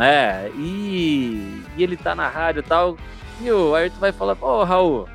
né? 0.00 0.50
E, 0.56 1.62
e 1.76 1.82
ele 1.82 1.94
tá 1.94 2.14
na 2.14 2.26
rádio 2.26 2.60
e 2.60 2.62
tal, 2.62 2.96
e 3.38 3.52
o 3.52 3.74
Ayrton 3.74 4.00
vai 4.00 4.12
falar, 4.12 4.34
pô, 4.34 4.64
Raul, 4.64 5.06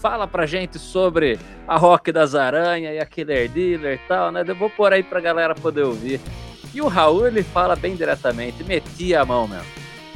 fala 0.00 0.26
pra 0.26 0.46
gente 0.46 0.78
sobre 0.78 1.38
a 1.68 1.76
Rock 1.76 2.10
das 2.10 2.34
Aranhas 2.34 2.94
e 2.94 2.98
a 2.98 3.04
Killer 3.04 3.50
Dealer 3.50 4.00
e 4.02 4.08
tal, 4.08 4.32
né? 4.32 4.42
Eu 4.46 4.54
vou 4.54 4.70
pôr 4.70 4.90
aí 4.90 5.02
pra 5.02 5.20
galera 5.20 5.54
poder 5.54 5.82
ouvir. 5.82 6.18
E 6.72 6.80
o 6.80 6.88
Raul, 6.88 7.26
ele 7.26 7.42
fala 7.42 7.76
bem 7.76 7.94
diretamente, 7.94 8.64
meti 8.64 9.14
a 9.14 9.22
mão 9.22 9.46
mesmo. 9.46 9.66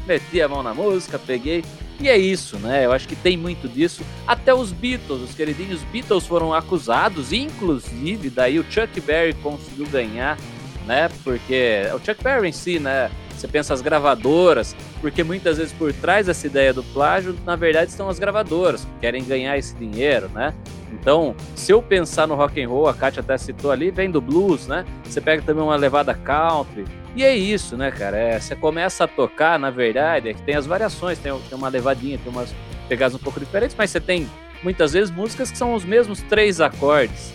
Meti 0.06 0.40
a 0.40 0.48
mão 0.48 0.62
na 0.62 0.72
música, 0.72 1.18
peguei. 1.18 1.62
E 2.00 2.08
é 2.08 2.16
isso, 2.16 2.56
né? 2.58 2.86
Eu 2.86 2.92
acho 2.92 3.06
que 3.06 3.16
tem 3.16 3.36
muito 3.36 3.68
disso. 3.68 4.02
Até 4.26 4.54
os 4.54 4.72
Beatles, 4.72 5.20
os 5.20 5.34
queridinhos 5.34 5.82
Beatles 5.92 6.26
foram 6.26 6.54
acusados, 6.54 7.34
inclusive 7.34 8.30
daí 8.30 8.58
o 8.58 8.64
Chuck 8.64 8.98
Berry 9.02 9.34
conseguiu 9.34 9.86
ganhar, 9.88 10.38
né? 10.86 11.10
Porque 11.22 11.82
o 11.94 11.98
Chuck 11.98 12.24
Berry 12.24 12.48
em 12.48 12.52
si, 12.52 12.78
né? 12.78 13.10
Você 13.36 13.46
pensa 13.46 13.74
as 13.74 13.80
gravadoras, 13.80 14.74
porque 15.00 15.22
muitas 15.22 15.58
vezes 15.58 15.72
por 15.72 15.92
trás 15.92 16.26
dessa 16.26 16.46
ideia 16.46 16.72
do 16.72 16.82
plágio, 16.82 17.36
na 17.44 17.54
verdade, 17.54 17.90
estão 17.90 18.08
as 18.08 18.18
gravadoras 18.18 18.84
que 18.84 19.00
querem 19.00 19.22
ganhar 19.22 19.56
esse 19.58 19.74
dinheiro, 19.74 20.28
né? 20.30 20.54
Então, 20.92 21.34
se 21.54 21.72
eu 21.72 21.82
pensar 21.82 22.26
no 22.26 22.34
rock 22.34 22.62
and 22.62 22.68
roll, 22.68 22.88
a 22.88 22.94
Kátia 22.94 23.20
até 23.20 23.36
citou 23.36 23.70
ali, 23.70 23.90
vem 23.90 24.10
do 24.10 24.20
blues, 24.20 24.66
né? 24.66 24.84
Você 25.04 25.20
pega 25.20 25.42
também 25.42 25.62
uma 25.62 25.76
levada 25.76 26.14
country. 26.14 26.84
E 27.14 27.22
é 27.22 27.36
isso, 27.36 27.76
né, 27.76 27.90
cara? 27.90 28.16
É, 28.16 28.40
você 28.40 28.56
começa 28.56 29.04
a 29.04 29.08
tocar, 29.08 29.58
na 29.58 29.70
verdade, 29.70 30.30
é 30.30 30.34
que 30.34 30.42
tem 30.42 30.54
as 30.54 30.66
variações, 30.66 31.18
tem, 31.18 31.32
tem 31.32 31.58
uma 31.58 31.68
levadinha, 31.68 32.18
tem 32.18 32.32
umas 32.32 32.54
pegadas 32.88 33.14
um 33.14 33.18
pouco 33.18 33.38
diferentes, 33.38 33.76
mas 33.76 33.90
você 33.90 34.00
tem 34.00 34.28
muitas 34.62 34.92
vezes 34.92 35.10
músicas 35.10 35.50
que 35.50 35.58
são 35.58 35.74
os 35.74 35.84
mesmos 35.84 36.22
três 36.22 36.60
acordes, 36.60 37.34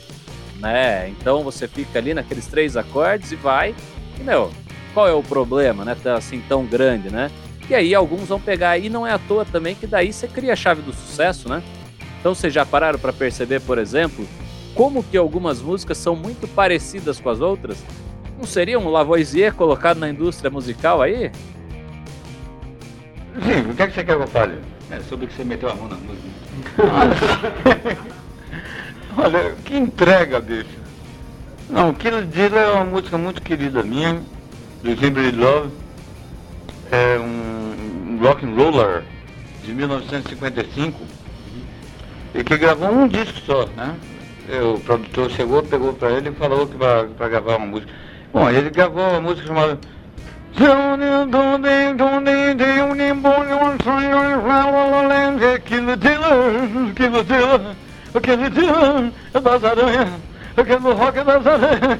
né? 0.60 1.10
Então 1.10 1.44
você 1.44 1.68
fica 1.68 2.00
ali 2.00 2.14
naqueles 2.14 2.48
três 2.48 2.76
acordes 2.76 3.32
e 3.32 3.36
vai. 3.36 3.76
E, 4.20 4.24
meu, 4.24 4.52
qual 4.94 5.08
é 5.08 5.14
o 5.14 5.24
problema, 5.24 5.84
né? 5.86 5.96
Tá 6.02 6.16
assim 6.16 6.42
tão 6.48 6.66
grande, 6.66 7.10
né? 7.10 7.32
E 7.70 7.76
aí 7.76 7.96
alguns 7.96 8.28
vão 8.28 8.40
pegar 8.40 8.78
e 8.78 8.90
não 8.90 9.08
é 9.08 9.12
à 9.14 9.20
toa 9.20 9.46
também 9.46 9.76
que 9.76 9.88
daí 9.88 10.12
você 10.12 10.28
cria 10.28 10.54
a 10.54 10.56
chave 10.56 10.82
do 10.82 10.92
sucesso, 10.92 11.48
né? 11.48 11.64
Então 12.20 12.36
vocês 12.36 12.54
já 12.54 12.66
pararam 12.66 13.00
para 13.00 13.14
perceber, 13.14 13.62
por 13.62 13.78
exemplo, 13.78 14.28
como 14.76 15.04
que 15.04 15.18
algumas 15.18 15.62
músicas 15.62 15.98
são 15.98 16.16
muito 16.16 16.48
parecidas 16.48 17.20
com 17.20 17.30
as 17.30 17.40
outras? 17.40 17.84
Não 18.38 18.46
seria 18.46 18.78
um 18.80 18.90
Lavoisier 18.90 19.54
colocado 19.54 20.00
na 20.00 20.10
indústria 20.10 20.50
musical 20.50 21.02
aí? 21.02 21.32
Sim, 23.44 23.72
o 23.72 23.76
que, 23.76 23.84
é 23.84 23.88
que 23.88 23.94
você 23.94 24.04
quer 24.04 24.18
que 24.18 24.24
eu 24.24 24.28
fale? 24.28 24.60
É 24.90 25.00
sobre 25.02 25.28
que 25.28 25.34
você 25.34 25.44
meteu 25.44 25.70
a 25.70 25.76
mão 25.76 25.88
na 25.88 25.96
música. 25.96 26.28
Olha, 29.18 29.56
que 29.64 29.78
entrega, 29.78 30.40
bicho. 30.42 30.82
Não, 31.70 31.94
Killer 31.94 32.26
Deal 32.26 32.58
é 32.58 32.72
uma 32.72 32.84
música 32.84 33.18
muito 33.18 33.42
querida 33.42 33.82
minha 33.84 34.22
do 34.84 34.96
Timber 34.96 35.34
Love, 35.36 35.70
é 36.92 37.20
um, 37.20 38.20
rock 38.22 38.46
and 38.46 38.56
roller 38.56 39.04
de 39.64 39.74
1955 39.74 41.00
e 42.34 42.44
que 42.44 42.58
gravou 42.58 42.92
um 42.92 43.08
disco 43.08 43.40
só, 43.46 43.66
né? 43.78 43.96
O 44.64 44.80
produtor 44.80 45.30
chegou, 45.30 45.64
pegou 45.64 45.94
para 45.94 46.12
ele 46.12 46.30
e 46.30 46.34
falou 46.34 46.68
que 46.68 46.76
para 46.78 47.30
gravar 47.30 47.58
uma 47.58 47.68
música. 47.68 47.92
Bom, 48.34 48.50
ele 48.50 48.70
gravou 48.70 49.08
uma 49.08 49.22
música 49.22 49.48
chamada. 49.48 49.80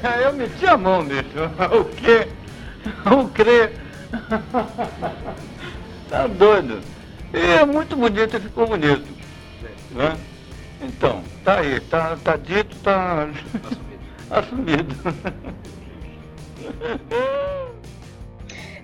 Aí 0.02 0.24
eu 0.24 0.32
meti 0.34 0.66
a 0.66 0.76
mão, 0.76 1.04
bicho. 1.04 1.22
O 1.72 1.84
quê? 1.84 2.28
Não 3.04 3.28
crê. 3.28 3.70
tá 6.08 6.26
doido. 6.26 6.80
É 7.32 7.64
muito 7.64 7.96
bonito 7.96 8.36
e 8.36 8.40
ficou 8.40 8.66
bonito. 8.66 9.08
Né? 9.92 10.16
Então, 10.82 11.22
tá 11.44 11.60
aí, 11.60 11.80
tá, 11.80 12.16
tá 12.22 12.36
dito, 12.36 12.76
tá 12.78 13.28
assumido. 14.30 14.94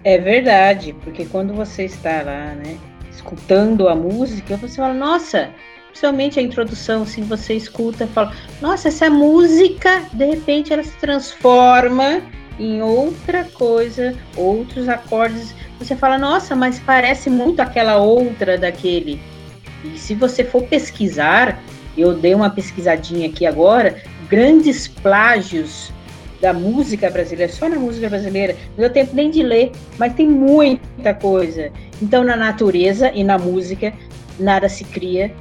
É 0.05 0.19
verdade, 0.19 0.95
porque 1.05 1.27
quando 1.27 1.53
você 1.53 1.85
está 1.85 2.23
lá, 2.23 2.55
né, 2.55 2.79
escutando 3.11 3.89
a 3.89 3.95
música, 3.95 4.57
você 4.57 4.77
fala, 4.77 4.95
nossa, 4.95 5.51
principalmente 5.89 6.39
a 6.39 6.43
introdução, 6.43 7.03
assim, 7.03 7.23
você 7.23 7.55
escuta 7.55 8.07
fala, 8.07 8.33
nossa, 8.63 8.89
essa 8.89 9.11
música, 9.11 10.05
de 10.13 10.25
repente 10.25 10.73
ela 10.73 10.85
se 10.85 10.97
transforma 10.99 12.23
em 12.59 12.83
outra 12.83 13.45
coisa, 13.45 14.15
outros 14.37 14.89
acordes. 14.89 15.55
Você 15.79 15.95
fala, 15.95 16.19
nossa, 16.19 16.57
mas 16.57 16.79
parece 16.79 17.31
muito 17.31 17.61
aquela 17.61 17.97
outra 17.99 18.59
daquele. 18.59 19.21
E 19.85 19.99
se 19.99 20.15
você 20.15 20.43
for 20.43 20.65
pesquisar, 20.65 21.63
eu 21.97 22.15
dei 22.15 22.35
uma 22.35 22.51
pesquisadinha 22.51 23.29
aqui 23.29 23.47
agora, 23.47 24.03
grandes 24.29 24.89
plágios 24.89 25.93
da 26.41 26.53
música 26.53 27.11
brasileira, 27.11 27.53
só 27.53 27.69
na 27.69 27.77
música 27.77 28.09
brasileira, 28.09 28.57
não 28.71 28.85
deu 28.85 28.91
tempo 28.91 29.15
nem 29.15 29.31
de 29.31 29.43
ler, 29.43 29.73
mas 29.99 30.15
tem 30.15 30.29
muita 30.29 31.13
coisa. 31.15 31.73
Então, 32.01 32.23
na 32.23 32.37
natureza 32.37 33.11
e 33.13 33.25
na 33.25 33.39
música, 33.39 33.93
nada 34.39 34.69
se 34.69 34.85
cria, 34.85 35.35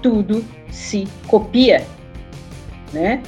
tudo 0.00 0.42
se 0.70 1.06
copia, 1.26 1.86
né? 2.92 3.22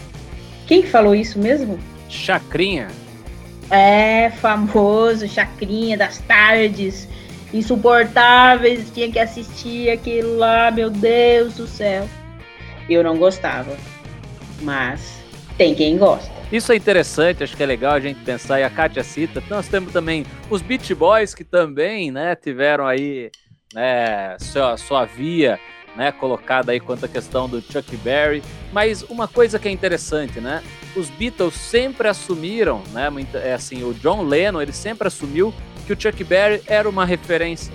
Quem 0.67 0.83
falou 0.83 1.15
isso 1.15 1.39
mesmo? 1.39 1.79
Chacrinha. 2.09 2.89
É, 3.73 4.29
famoso 4.29 5.27
Chacrinha 5.27 5.97
das 5.97 6.19
tardes, 6.19 7.09
insuportáveis, 7.55 8.91
tinha 8.91 9.11
que 9.11 9.19
assistir 9.19 9.89
aquilo 9.89 10.37
lá, 10.37 10.71
meu 10.71 10.91
Deus 10.91 11.55
do 11.55 11.67
céu. 11.67 12.07
Eu 12.87 13.03
não 13.03 13.17
gostava, 13.17 13.75
mas 14.61 15.23
tem 15.57 15.75
quem 15.75 15.97
gosta. 15.97 16.31
Isso 16.53 16.71
é 16.71 16.77
interessante, 16.77 17.43
acho 17.43 17.57
que 17.57 17.63
é 17.63 17.67
legal 17.67 17.95
a 17.95 18.01
gente 18.01 18.21
pensar, 18.21 18.61
e 18.61 18.65
a 18.65 18.69
Kátia 18.69 19.03
cita. 19.03 19.43
Nós 19.49 19.69
temos 19.69 19.91
também 19.91 20.27
os 20.51 20.61
Beach 20.61 20.95
Boys, 20.95 21.35
que 21.35 21.43
também 21.43 22.11
né, 22.11 22.37
tiveram 22.37 22.87
aí 22.87 23.31
né, 23.73 24.37
sua, 24.39 24.77
sua 24.77 25.07
via 25.07 25.59
né, 25.97 26.13
colocada 26.13 26.73
aí 26.73 26.81
quanto 26.81 27.05
à 27.05 27.09
questão 27.09 27.49
do 27.49 27.61
Chuck 27.61 27.97
Berry. 27.99 28.43
Mas 28.73 29.03
uma 29.03 29.29
coisa 29.29 29.59
que 29.59 29.69
é 29.69 29.71
interessante, 29.71 30.41
né? 30.41 30.63
Os 30.97 31.11
Beatles 31.11 31.55
sempre 31.55 32.09
assumiram, 32.09 32.83
né? 32.93 33.09
É 33.35 33.53
assim, 33.53 33.83
o 33.85 33.93
John 33.95 34.23
Lennon 34.23 34.61
ele 34.61 34.73
sempre 34.73 35.09
assumiu 35.09 35.53
que 35.87 35.93
o 35.93 36.01
Chuck 36.01 36.23
Berry 36.25 36.63
era 36.67 36.89
uma 36.89 37.05
referência. 37.05 37.73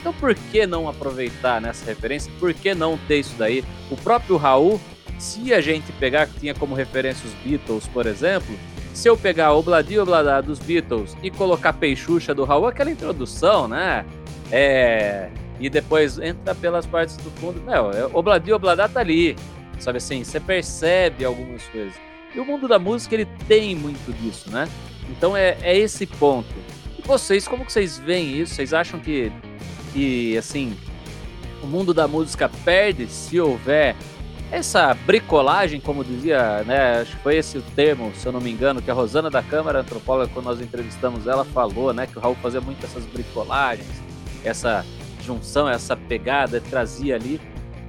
Então 0.00 0.12
por 0.12 0.34
que 0.34 0.66
não 0.66 0.88
aproveitar 0.88 1.60
nessa 1.60 1.84
referência? 1.84 2.32
Por 2.38 2.54
que 2.54 2.74
não 2.74 2.96
ter 3.08 3.18
isso 3.20 3.34
daí? 3.36 3.64
O 3.90 3.96
próprio 3.96 4.36
Raul 4.36 4.80
se 5.18 5.52
a 5.52 5.60
gente 5.60 5.90
pegar, 5.92 6.26
que 6.26 6.40
tinha 6.40 6.54
como 6.54 6.74
referência 6.74 7.26
os 7.26 7.34
Beatles, 7.44 7.86
por 7.88 8.06
exemplo, 8.06 8.56
se 8.94 9.08
eu 9.08 9.16
pegar 9.16 9.52
Obladi 9.52 9.98
Obladá 9.98 10.40
dos 10.40 10.58
Beatles 10.58 11.16
e 11.22 11.30
colocar 11.30 11.72
Peixuxa 11.72 12.34
do 12.34 12.44
Raul, 12.44 12.66
aquela 12.66 12.90
introdução, 12.90 13.68
né? 13.68 14.04
É, 14.50 15.28
e 15.60 15.68
depois 15.68 16.18
entra 16.18 16.54
pelas 16.54 16.86
partes 16.86 17.16
do 17.16 17.30
fundo. 17.32 17.60
Meu, 17.62 17.90
é, 17.90 18.06
Obladi 18.12 18.52
Obladá 18.52 18.88
tá 18.88 19.00
ali. 19.00 19.36
Sabe 19.78 19.98
assim, 19.98 20.24
você 20.24 20.40
percebe 20.40 21.24
algumas 21.24 21.62
coisas. 21.64 21.94
E 22.34 22.40
o 22.40 22.44
mundo 22.44 22.68
da 22.68 22.78
música, 22.78 23.14
ele 23.14 23.26
tem 23.46 23.74
muito 23.74 24.12
disso, 24.20 24.50
né? 24.50 24.68
Então 25.10 25.36
é, 25.36 25.56
é 25.62 25.76
esse 25.76 26.06
ponto. 26.06 26.54
E 26.98 27.02
vocês, 27.02 27.46
como 27.46 27.64
que 27.64 27.72
vocês 27.72 27.98
veem 27.98 28.40
isso? 28.40 28.54
Vocês 28.54 28.74
acham 28.74 29.00
que, 29.00 29.32
que, 29.92 30.36
assim, 30.36 30.76
o 31.62 31.66
mundo 31.66 31.94
da 31.94 32.06
música 32.06 32.50
perde 32.64 33.06
se 33.06 33.40
houver 33.40 33.96
essa 34.50 34.94
bricolagem, 34.94 35.80
como 35.80 36.02
dizia, 36.02 36.64
né, 36.64 37.00
acho 37.02 37.16
que 37.16 37.22
foi 37.22 37.36
esse 37.36 37.58
o 37.58 37.62
termo, 37.76 38.12
se 38.14 38.24
eu 38.26 38.32
não 38.32 38.40
me 38.40 38.50
engano, 38.50 38.80
que 38.80 38.90
a 38.90 38.94
Rosana 38.94 39.28
da 39.28 39.42
Câmara, 39.42 39.80
antropóloga, 39.80 40.30
quando 40.32 40.46
nós 40.46 40.60
entrevistamos 40.60 41.26
ela, 41.26 41.44
falou, 41.44 41.92
né, 41.92 42.06
que 42.06 42.16
o 42.16 42.20
Raul 42.20 42.34
fazia 42.36 42.60
muito 42.60 42.82
essas 42.84 43.04
bricolagens, 43.04 43.86
essa 44.42 44.86
junção, 45.28 45.68
essa 45.68 45.96
pegada, 45.96 46.60
trazia 46.60 47.14
ali. 47.14 47.40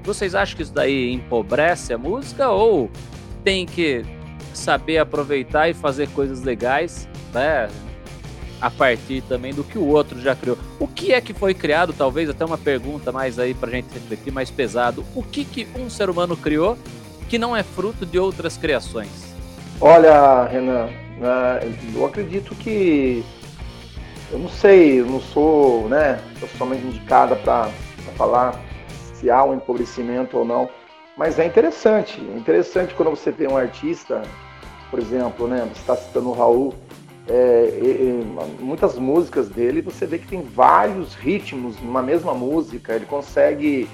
Vocês 0.03 0.35
acham 0.35 0.57
que 0.57 0.63
isso 0.63 0.73
daí 0.73 1.13
empobrece 1.13 1.93
a 1.93 1.97
música 1.97 2.49
ou 2.49 2.89
tem 3.43 3.65
que 3.65 4.05
saber 4.53 4.97
aproveitar 4.97 5.69
e 5.69 5.73
fazer 5.73 6.09
coisas 6.09 6.43
legais, 6.43 7.07
né? 7.33 7.69
a 8.61 8.69
partir 8.69 9.21
também 9.21 9.53
do 9.53 9.63
que 9.63 9.77
o 9.77 9.87
outro 9.87 10.19
já 10.19 10.35
criou. 10.35 10.57
O 10.79 10.85
que 10.85 11.13
é 11.13 11.21
que 11.21 11.33
foi 11.33 11.53
criado, 11.53 11.93
talvez 11.93 12.29
até 12.29 12.43
uma 12.43 12.57
pergunta 12.57 13.09
mais 13.09 13.39
aí 13.39 13.53
pra 13.53 13.71
gente 13.71 13.87
refletir, 13.93 14.33
mais 14.33 14.51
pesado. 14.51 15.05
O 15.15 15.23
que 15.23 15.45
que 15.45 15.65
um 15.77 15.89
ser 15.89 16.09
humano 16.09 16.35
criou 16.35 16.77
que 17.29 17.37
não 17.37 17.55
é 17.55 17.63
fruto 17.63 18.05
de 18.05 18.19
outras 18.19 18.57
criações? 18.57 19.33
Olha, 19.79 20.43
Renan, 20.43 20.87
né, 21.17 21.73
eu 21.95 22.05
acredito 22.05 22.53
que 22.55 23.23
eu 24.31 24.39
não 24.39 24.49
sei, 24.49 25.01
eu 25.01 25.05
não 25.05 25.19
sou, 25.19 25.87
né, 25.87 26.19
pessoalmente 26.39 26.85
indicada 26.85 27.35
para 27.35 27.69
falar 28.17 28.59
se 29.13 29.29
há 29.29 29.43
um 29.43 29.55
empobrecimento 29.55 30.37
ou 30.37 30.45
não, 30.45 30.69
mas 31.17 31.39
é 31.39 31.45
interessante, 31.45 32.21
é 32.21 32.37
interessante 32.37 32.93
quando 32.93 33.09
você 33.09 33.31
tem 33.31 33.47
um 33.47 33.57
artista, 33.57 34.21
por 34.89 34.99
exemplo, 34.99 35.47
né, 35.47 35.67
você 35.73 35.81
está 35.81 35.95
citando 35.95 36.29
o 36.29 36.33
Raul, 36.33 36.73
é, 37.27 37.69
muitas 38.59 38.97
músicas 38.97 39.49
dele 39.49 39.81
você 39.81 40.07
vê 40.07 40.17
que 40.17 40.27
tem 40.27 40.41
vários 40.41 41.13
ritmos 41.13 41.79
numa 41.79 42.01
mesma 42.01 42.33
música, 42.33 42.93
ele 42.93 43.05
consegue 43.05 43.87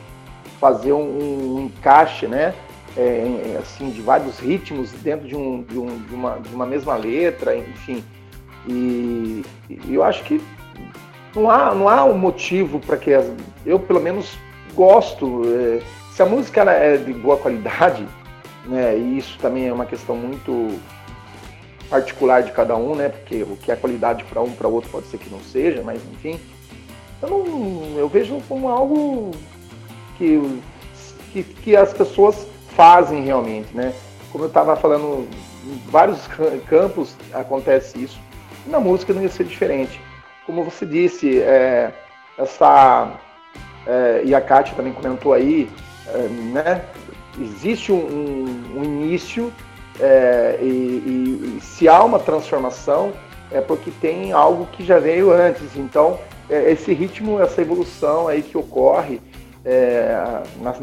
fazer 0.59 0.93
um, 0.93 1.57
um 1.57 1.65
encaixe, 1.65 2.27
né? 2.27 2.53
É, 2.97 3.57
assim, 3.59 3.89
de 3.89 4.01
vários 4.01 4.39
ritmos 4.39 4.89
dentro 5.03 5.27
de, 5.27 5.35
um, 5.35 5.63
de, 5.63 5.77
um, 5.77 5.97
de, 5.97 6.15
uma, 6.15 6.39
de 6.39 6.55
uma 6.55 6.65
mesma 6.65 6.95
letra, 6.95 7.57
enfim. 7.57 8.01
E, 8.67 9.43
e, 9.69 9.93
eu 9.93 10.03
acho 10.03 10.23
que 10.23 10.41
não 11.35 11.49
há, 11.49 11.73
não 11.75 11.89
há 11.89 12.03
um 12.05 12.17
motivo 12.17 12.79
para 12.79 12.97
que 12.97 13.13
as, 13.13 13.25
eu 13.65 13.79
pelo 13.79 14.01
menos 14.01 14.37
gosto. 14.73 15.43
É, 15.45 15.81
se 16.13 16.21
a 16.21 16.25
música 16.25 16.61
é 16.63 16.97
de 16.97 17.13
boa 17.13 17.37
qualidade, 17.37 18.07
né, 18.65 18.97
e 18.97 19.17
isso 19.17 19.37
também 19.39 19.67
é 19.67 19.73
uma 19.73 19.85
questão 19.85 20.15
muito 20.15 20.79
particular 21.89 22.43
de 22.43 22.51
cada 22.51 22.75
um, 22.75 22.95
né? 22.95 23.09
Porque 23.09 23.43
o 23.43 23.55
que 23.57 23.71
é 23.71 23.75
qualidade 23.75 24.23
para 24.23 24.41
um 24.41 24.51
para 24.51 24.67
outro 24.67 24.89
pode 24.89 25.07
ser 25.07 25.17
que 25.17 25.29
não 25.29 25.39
seja, 25.39 25.81
mas 25.83 26.01
enfim. 26.13 26.39
Eu, 27.21 27.29
não, 27.29 27.97
eu 27.97 28.09
vejo 28.09 28.41
como 28.47 28.67
algo 28.67 29.31
que, 30.17 30.61
que, 31.31 31.43
que 31.43 31.75
as 31.75 31.93
pessoas 31.93 32.47
fazem 32.75 33.23
realmente, 33.23 33.75
né? 33.75 33.93
Como 34.31 34.43
eu 34.43 34.47
estava 34.47 34.75
falando, 34.75 35.27
em 35.65 35.77
vários 35.89 36.27
campos 36.67 37.15
acontece 37.33 38.03
isso. 38.03 38.19
E 38.65 38.69
na 38.69 38.79
música 38.79 39.13
não 39.13 39.21
ia 39.21 39.29
ser 39.29 39.45
diferente. 39.45 39.99
Como 40.45 40.63
você 40.63 40.85
disse, 40.85 41.39
é, 41.39 41.91
essa. 42.37 43.11
É, 43.87 44.21
e 44.25 44.33
a 44.33 44.41
Kátia 44.41 44.75
também 44.75 44.93
comentou 44.93 45.33
aí, 45.33 45.69
é, 46.07 46.17
né? 46.53 46.85
Existe 47.39 47.91
um, 47.91 47.97
um, 47.97 48.79
um 48.79 48.83
início 48.83 49.51
é, 49.99 50.57
e, 50.61 50.65
e, 50.65 51.59
se 51.61 51.87
há 51.87 52.03
uma 52.03 52.19
transformação, 52.19 53.13
é 53.51 53.61
porque 53.61 53.91
tem 54.01 54.31
algo 54.31 54.65
que 54.67 54.83
já 54.83 54.99
veio 54.99 55.31
antes. 55.31 55.75
Então, 55.75 56.19
é, 56.49 56.71
esse 56.71 56.93
ritmo, 56.93 57.41
essa 57.41 57.61
evolução 57.61 58.27
aí 58.27 58.41
que 58.41 58.57
ocorre 58.57 59.21
é, 59.63 60.15
na, 60.61 60.75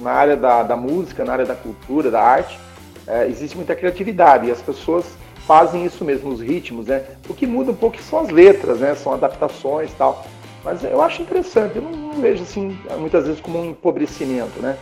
na, 0.00 0.10
área 0.10 0.36
da, 0.36 0.62
da, 0.62 0.76
música, 0.76 1.24
na 1.24 1.32
área 1.32 1.46
da 1.46 1.54
cultura, 1.54 2.10
da 2.10 2.22
arte, 2.22 2.58
é, 3.06 3.26
existe 3.26 3.56
muita 3.56 3.74
criatividade 3.74 4.46
e 4.46 4.50
as 4.50 4.60
pessoas 4.60 5.06
fazem 5.46 5.84
isso 5.84 6.04
mesmo, 6.04 6.30
os 6.30 6.40
ritmos, 6.40 6.86
né? 6.86 7.04
O 7.28 7.34
que 7.34 7.46
muda 7.46 7.72
um 7.72 7.76
pouco 7.76 8.00
são 8.02 8.20
as 8.20 8.28
letras, 8.28 8.80
né? 8.80 8.94
São 8.94 9.12
adaptações 9.12 9.90
e 9.90 9.94
tal. 9.94 10.24
Mas 10.64 10.84
eu 10.84 11.00
acho 11.00 11.22
interessante, 11.22 11.76
eu 11.76 11.82
não, 11.82 11.90
não 11.90 12.20
vejo 12.20 12.42
assim, 12.42 12.78
muitas 12.98 13.26
vezes 13.26 13.40
como 13.40 13.58
um 13.58 13.70
empobrecimento, 13.70 14.60
né? 14.60 14.76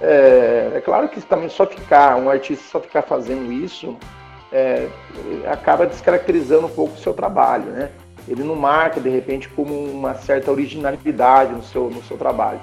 É, 0.00 0.72
é, 0.76 0.80
claro 0.80 1.08
que 1.08 1.20
também 1.20 1.48
só 1.48 1.66
ficar, 1.66 2.16
um 2.16 2.30
artista 2.30 2.64
só 2.70 2.80
ficar 2.80 3.02
fazendo 3.02 3.52
isso, 3.52 3.96
é, 4.52 4.88
acaba 5.46 5.86
descaracterizando 5.86 6.66
um 6.66 6.70
pouco 6.70 6.94
o 6.94 6.98
seu 6.98 7.12
trabalho, 7.12 7.66
né? 7.66 7.90
Ele 8.26 8.44
não 8.44 8.54
marca, 8.54 9.00
de 9.00 9.08
repente, 9.08 9.48
como 9.48 9.74
uma 9.74 10.14
certa 10.14 10.50
originalidade 10.50 11.52
no 11.52 11.62
seu, 11.62 11.90
no 11.90 12.02
seu 12.04 12.16
trabalho. 12.16 12.60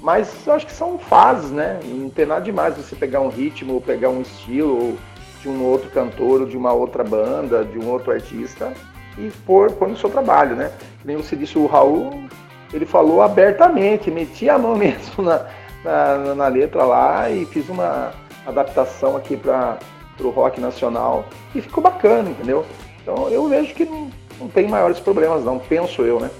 Mas 0.00 0.46
eu 0.46 0.52
acho 0.52 0.66
que 0.66 0.72
são 0.72 0.98
fases, 0.98 1.50
né? 1.50 1.80
Não 1.84 2.08
tem 2.08 2.24
nada 2.24 2.40
demais 2.40 2.76
você 2.76 2.94
pegar 2.94 3.20
um 3.20 3.28
ritmo, 3.28 3.74
ou 3.74 3.80
pegar 3.80 4.10
um 4.10 4.22
estilo 4.22 4.96
de 5.42 5.48
um 5.48 5.64
outro 5.64 5.90
cantor, 5.90 6.42
ou 6.42 6.46
de 6.46 6.56
uma 6.56 6.72
outra 6.72 7.04
banda, 7.04 7.64
de 7.64 7.78
um 7.78 7.88
outro 7.88 8.12
artista, 8.12 8.72
e 9.16 9.30
pôr, 9.46 9.72
pôr 9.72 9.88
no 9.88 9.96
seu 9.96 10.10
trabalho, 10.10 10.56
né? 10.56 10.70
Nem 11.04 11.16
você 11.16 11.34
disse, 11.36 11.58
o 11.58 11.66
Raul, 11.66 12.24
ele 12.72 12.86
falou 12.86 13.22
abertamente, 13.22 14.10
metia 14.10 14.54
a 14.54 14.58
mão 14.58 14.74
mesmo 14.78 15.24
na, 15.24 15.46
na, 15.84 16.34
na 16.34 16.48
letra 16.48 16.84
lá 16.84 17.30
e 17.30 17.44
fiz 17.46 17.68
uma 17.68 18.12
adaptação 18.46 19.16
aqui 19.16 19.36
para 19.36 19.78
o 20.20 20.30
rock 20.30 20.60
nacional 20.60 21.26
e 21.54 21.60
ficou 21.60 21.82
bacana, 21.82 22.30
entendeu? 22.30 22.64
Então 23.02 23.28
eu 23.28 23.48
vejo 23.48 23.74
que 23.74 23.84
não, 23.84 24.10
não 24.40 24.48
tem 24.48 24.68
maiores 24.68 24.98
problemas 24.98 25.44
não, 25.44 25.58
penso 25.58 26.02
eu, 26.02 26.20
né? 26.20 26.30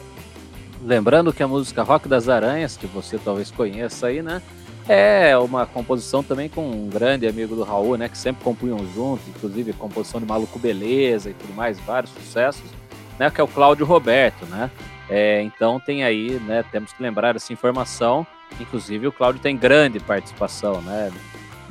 Lembrando 0.83 1.33
que 1.33 1.43
a 1.43 1.49
música 1.49 1.83
Rock 1.83 2.09
das 2.09 2.29
Aranhas, 2.29 2.77
que 2.77 2.87
você 2.87 3.19
talvez 3.19 3.51
conheça 3.51 4.07
aí, 4.07 4.23
né? 4.23 4.41
É 4.89 5.37
uma 5.37 5.67
composição 5.67 6.23
também 6.23 6.49
com 6.49 6.69
um 6.69 6.89
grande 6.89 7.27
amigo 7.27 7.55
do 7.55 7.63
Raul, 7.63 7.97
né? 7.97 8.09
Que 8.09 8.17
sempre 8.17 8.43
compunham 8.43 8.79
junto, 8.95 9.23
inclusive 9.29 9.73
composição 9.75 10.21
de 10.21 10.27
Maluco 10.27 10.59
Beleza 10.59 11.31
e 11.31 11.35
tudo 11.35 11.55
mais, 11.55 11.79
vários 11.81 12.11
sucessos, 12.13 12.71
né? 13.19 13.31
Que 13.31 13.41
é 13.41 13.45
o 13.45 13.49
Cláudio 13.49 13.85
Roberto, 13.85 14.47
né? 14.47 14.71
É, 15.11 15.43
então 15.43 15.79
tem 15.79 16.05
aí, 16.05 16.41
né? 16.41 16.65
Temos 16.73 16.93
que 16.93 17.03
lembrar 17.03 17.37
essa 17.37 17.53
informação 17.53 18.27
Inclusive 18.61 19.07
o 19.07 19.13
Cláudio 19.13 19.41
tem 19.41 19.57
grande 19.57 20.01
participação, 20.01 20.81
né? 20.81 21.13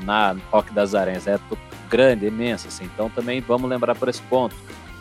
Na 0.04 0.36
Rock 0.52 0.72
das 0.74 0.94
Aranhas, 0.94 1.28
é 1.28 1.40
grande, 1.90 2.28
imensa, 2.28 2.68
assim. 2.68 2.86
Então 2.86 3.10
também 3.10 3.42
vamos 3.42 3.70
lembrar 3.70 3.96
por 3.96 4.08
esse 4.08 4.22
ponto. 4.24 4.56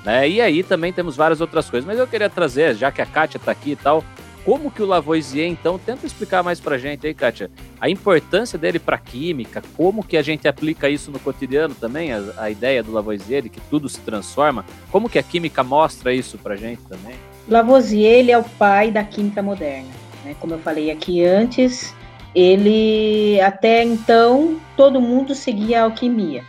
Né? 0.04 0.28
E 0.28 0.40
aí 0.40 0.62
também 0.62 0.92
temos 0.92 1.16
várias 1.16 1.40
outras 1.40 1.68
coisas, 1.68 1.86
mas 1.86 1.98
eu 1.98 2.06
queria 2.06 2.30
trazer, 2.30 2.74
já 2.76 2.90
que 2.92 3.02
a 3.02 3.06
Kátia 3.06 3.38
está 3.38 3.50
aqui 3.50 3.72
e 3.72 3.76
tal, 3.76 4.04
como 4.46 4.70
que 4.70 4.80
o 4.80 4.86
Lavoisier, 4.86 5.48
então, 5.48 5.76
tenta 5.76 6.06
explicar 6.06 6.40
mais 6.40 6.60
pra 6.60 6.78
gente 6.78 7.04
aí, 7.04 7.12
Kátia, 7.12 7.50
a 7.80 7.90
importância 7.90 8.56
dele 8.56 8.78
pra 8.78 8.96
química, 8.96 9.60
como 9.76 10.04
que 10.04 10.16
a 10.16 10.22
gente 10.22 10.46
aplica 10.46 10.88
isso 10.88 11.10
no 11.10 11.18
cotidiano 11.18 11.74
também, 11.74 12.12
a, 12.12 12.22
a, 12.38 12.48
ideia 12.48 12.80
do 12.80 12.92
Lavoisier 12.92 13.42
de 13.42 13.48
que 13.48 13.60
tudo 13.62 13.88
se 13.88 13.98
transforma, 14.02 14.64
como 14.92 15.10
que 15.10 15.18
a 15.18 15.22
química 15.22 15.64
mostra 15.64 16.14
isso 16.14 16.38
pra 16.38 16.54
gente 16.54 16.80
também? 16.82 17.16
Lavoisier, 17.48 18.20
ele 18.20 18.30
é 18.30 18.38
o 18.38 18.44
pai 18.44 18.92
da 18.92 19.02
química 19.02 19.42
moderna 19.42 19.90
Né? 20.24 20.36
Como 20.38 20.54
eu 20.54 20.58
falei 20.60 20.92
aqui 20.92 21.24
antes, 21.24 21.92
ele 22.32 23.40
até 23.40 23.82
então 23.82 24.60
todo 24.76 25.00
mundo 25.00 25.34
seguia 25.34 25.80
a 25.80 25.84
alquimia. 25.84 26.44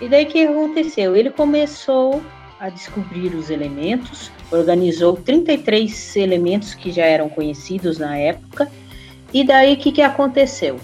E 0.00 0.08
daí 0.08 0.24
o 0.24 0.28
que 0.28 0.44
aconteceu? 0.44 1.14
Ele 1.14 1.30
começou 1.30 2.20
a 2.62 2.68
descobrir 2.68 3.34
os 3.34 3.50
elementos, 3.50 4.30
organizou 4.52 5.16
33 5.16 6.14
elementos 6.14 6.74
que 6.74 6.92
já 6.92 7.04
eram 7.04 7.28
conhecidos 7.28 7.98
na 7.98 8.16
época. 8.16 8.70
E 9.34 9.42
daí 9.42 9.74
o 9.74 9.76
que, 9.78 9.90
que 9.90 10.00
aconteceu? 10.00 10.78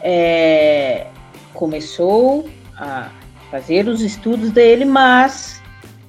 É, 0.00 1.08
começou 1.52 2.48
a 2.76 3.10
fazer 3.50 3.88
os 3.88 4.02
estudos 4.02 4.52
dele, 4.52 4.84
mas 4.84 5.60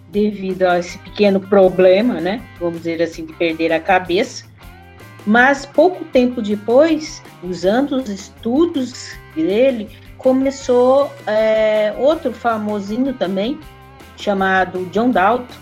devido 0.09 0.61
a 0.61 0.77
esse 0.77 0.99
pequeno 0.99 1.39
problema, 1.39 2.21
né, 2.21 2.43
vamos 2.59 2.77
dizer 2.77 3.01
assim, 3.01 3.25
de 3.25 3.33
perder 3.33 3.73
a 3.73 3.79
cabeça, 3.79 4.45
mas 5.25 5.65
pouco 5.65 6.05
tempo 6.05 6.43
depois, 6.43 7.23
usando 7.41 7.93
os 7.93 8.07
estudos 8.07 9.15
dele, 9.35 9.89
começou 10.19 11.11
é, 11.25 11.91
outro 11.97 12.31
famosinho 12.31 13.13
também, 13.13 13.57
chamado 14.17 14.85
John 14.91 15.11
Dalton. 15.11 15.53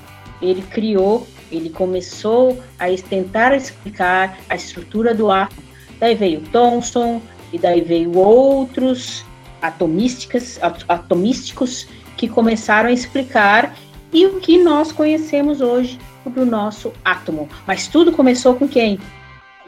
Ele 0.41 0.61
criou, 0.61 1.27
ele 1.51 1.69
começou 1.69 2.61
a 2.77 2.85
tentar 3.09 3.55
explicar 3.55 4.37
a 4.49 4.55
estrutura 4.55 5.13
do 5.13 5.31
átomo. 5.31 5.63
Daí 5.99 6.15
veio 6.15 6.41
Thomson, 6.51 7.21
e 7.53 7.59
daí 7.59 7.81
veio 7.81 8.17
outros 8.17 9.23
atomísticas, 9.61 10.59
atomísticos 10.89 11.87
que 12.17 12.27
começaram 12.27 12.89
a 12.89 12.91
explicar 12.91 13.75
e 14.11 14.25
o 14.25 14.39
que 14.39 14.61
nós 14.61 14.91
conhecemos 14.91 15.61
hoje 15.61 15.99
do 16.25 16.45
nosso 16.45 16.91
átomo. 17.05 17.47
Mas 17.67 17.87
tudo 17.87 18.11
começou 18.11 18.55
com 18.55 18.67
quem? 18.67 18.99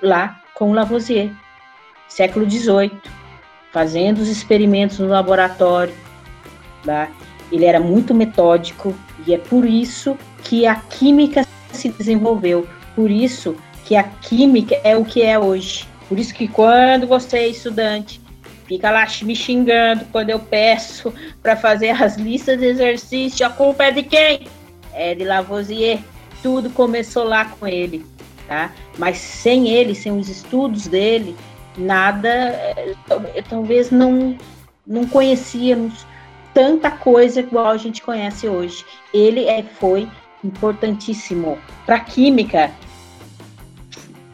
Lá 0.01 0.41
com 0.55 0.73
Lavoisier, 0.73 1.31
século 2.07 2.49
XVIII, 2.49 2.91
fazendo 3.71 4.19
os 4.19 4.29
experimentos 4.29 4.97
no 4.97 5.07
laboratório. 5.07 5.93
Tá? 6.83 7.09
Ele 7.55 7.65
era 7.65 7.79
muito 7.79 8.13
metódico 8.13 8.93
e 9.25 9.33
é 9.33 9.37
por 9.37 9.65
isso 9.65 10.17
que 10.43 10.67
a 10.67 10.75
química 10.75 11.45
se 11.71 11.89
desenvolveu, 11.89 12.67
por 12.93 13.09
isso 13.09 13.55
que 13.85 13.95
a 13.95 14.03
química 14.03 14.75
é 14.83 14.95
o 14.97 15.05
que 15.05 15.21
é 15.21 15.39
hoje. 15.39 15.87
Por 16.09 16.19
isso 16.19 16.33
que 16.33 16.49
quando 16.49 17.07
você 17.07 17.37
é 17.37 17.47
estudante, 17.47 18.21
fica 18.67 18.91
lá 18.91 19.07
me 19.23 19.35
xingando 19.35 20.03
quando 20.11 20.31
eu 20.31 20.39
peço 20.39 21.13
para 21.41 21.55
fazer 21.55 21.91
as 21.91 22.17
listas 22.17 22.59
de 22.59 22.65
exercício, 22.65 23.45
a 23.45 23.49
culpa 23.49 23.85
é 23.85 23.91
de 23.91 24.03
quem? 24.03 24.47
É 24.93 25.15
de 25.15 25.23
Lavoisier. 25.23 25.99
Tudo 26.43 26.69
começou 26.69 27.23
lá 27.23 27.45
com 27.45 27.65
ele, 27.65 28.05
tá? 28.47 28.71
Mas 28.97 29.17
sem 29.17 29.69
ele, 29.69 29.95
sem 29.95 30.11
os 30.11 30.27
estudos 30.27 30.87
dele, 30.87 31.35
nada, 31.77 32.29
é, 32.29 32.95
talvez 33.49 33.91
não 33.91 34.37
não 34.85 35.07
conhecíamos 35.07 36.05
tanta 36.55 36.89
coisa 36.89 37.41
igual 37.41 37.67
a 37.67 37.77
gente 37.77 38.01
conhece 38.01 38.47
hoje. 38.47 38.85
Ele 39.13 39.43
é, 39.43 39.61
foi 39.61 40.09
importantíssimo 40.41 41.59
para 41.85 41.99
química. 41.99 42.71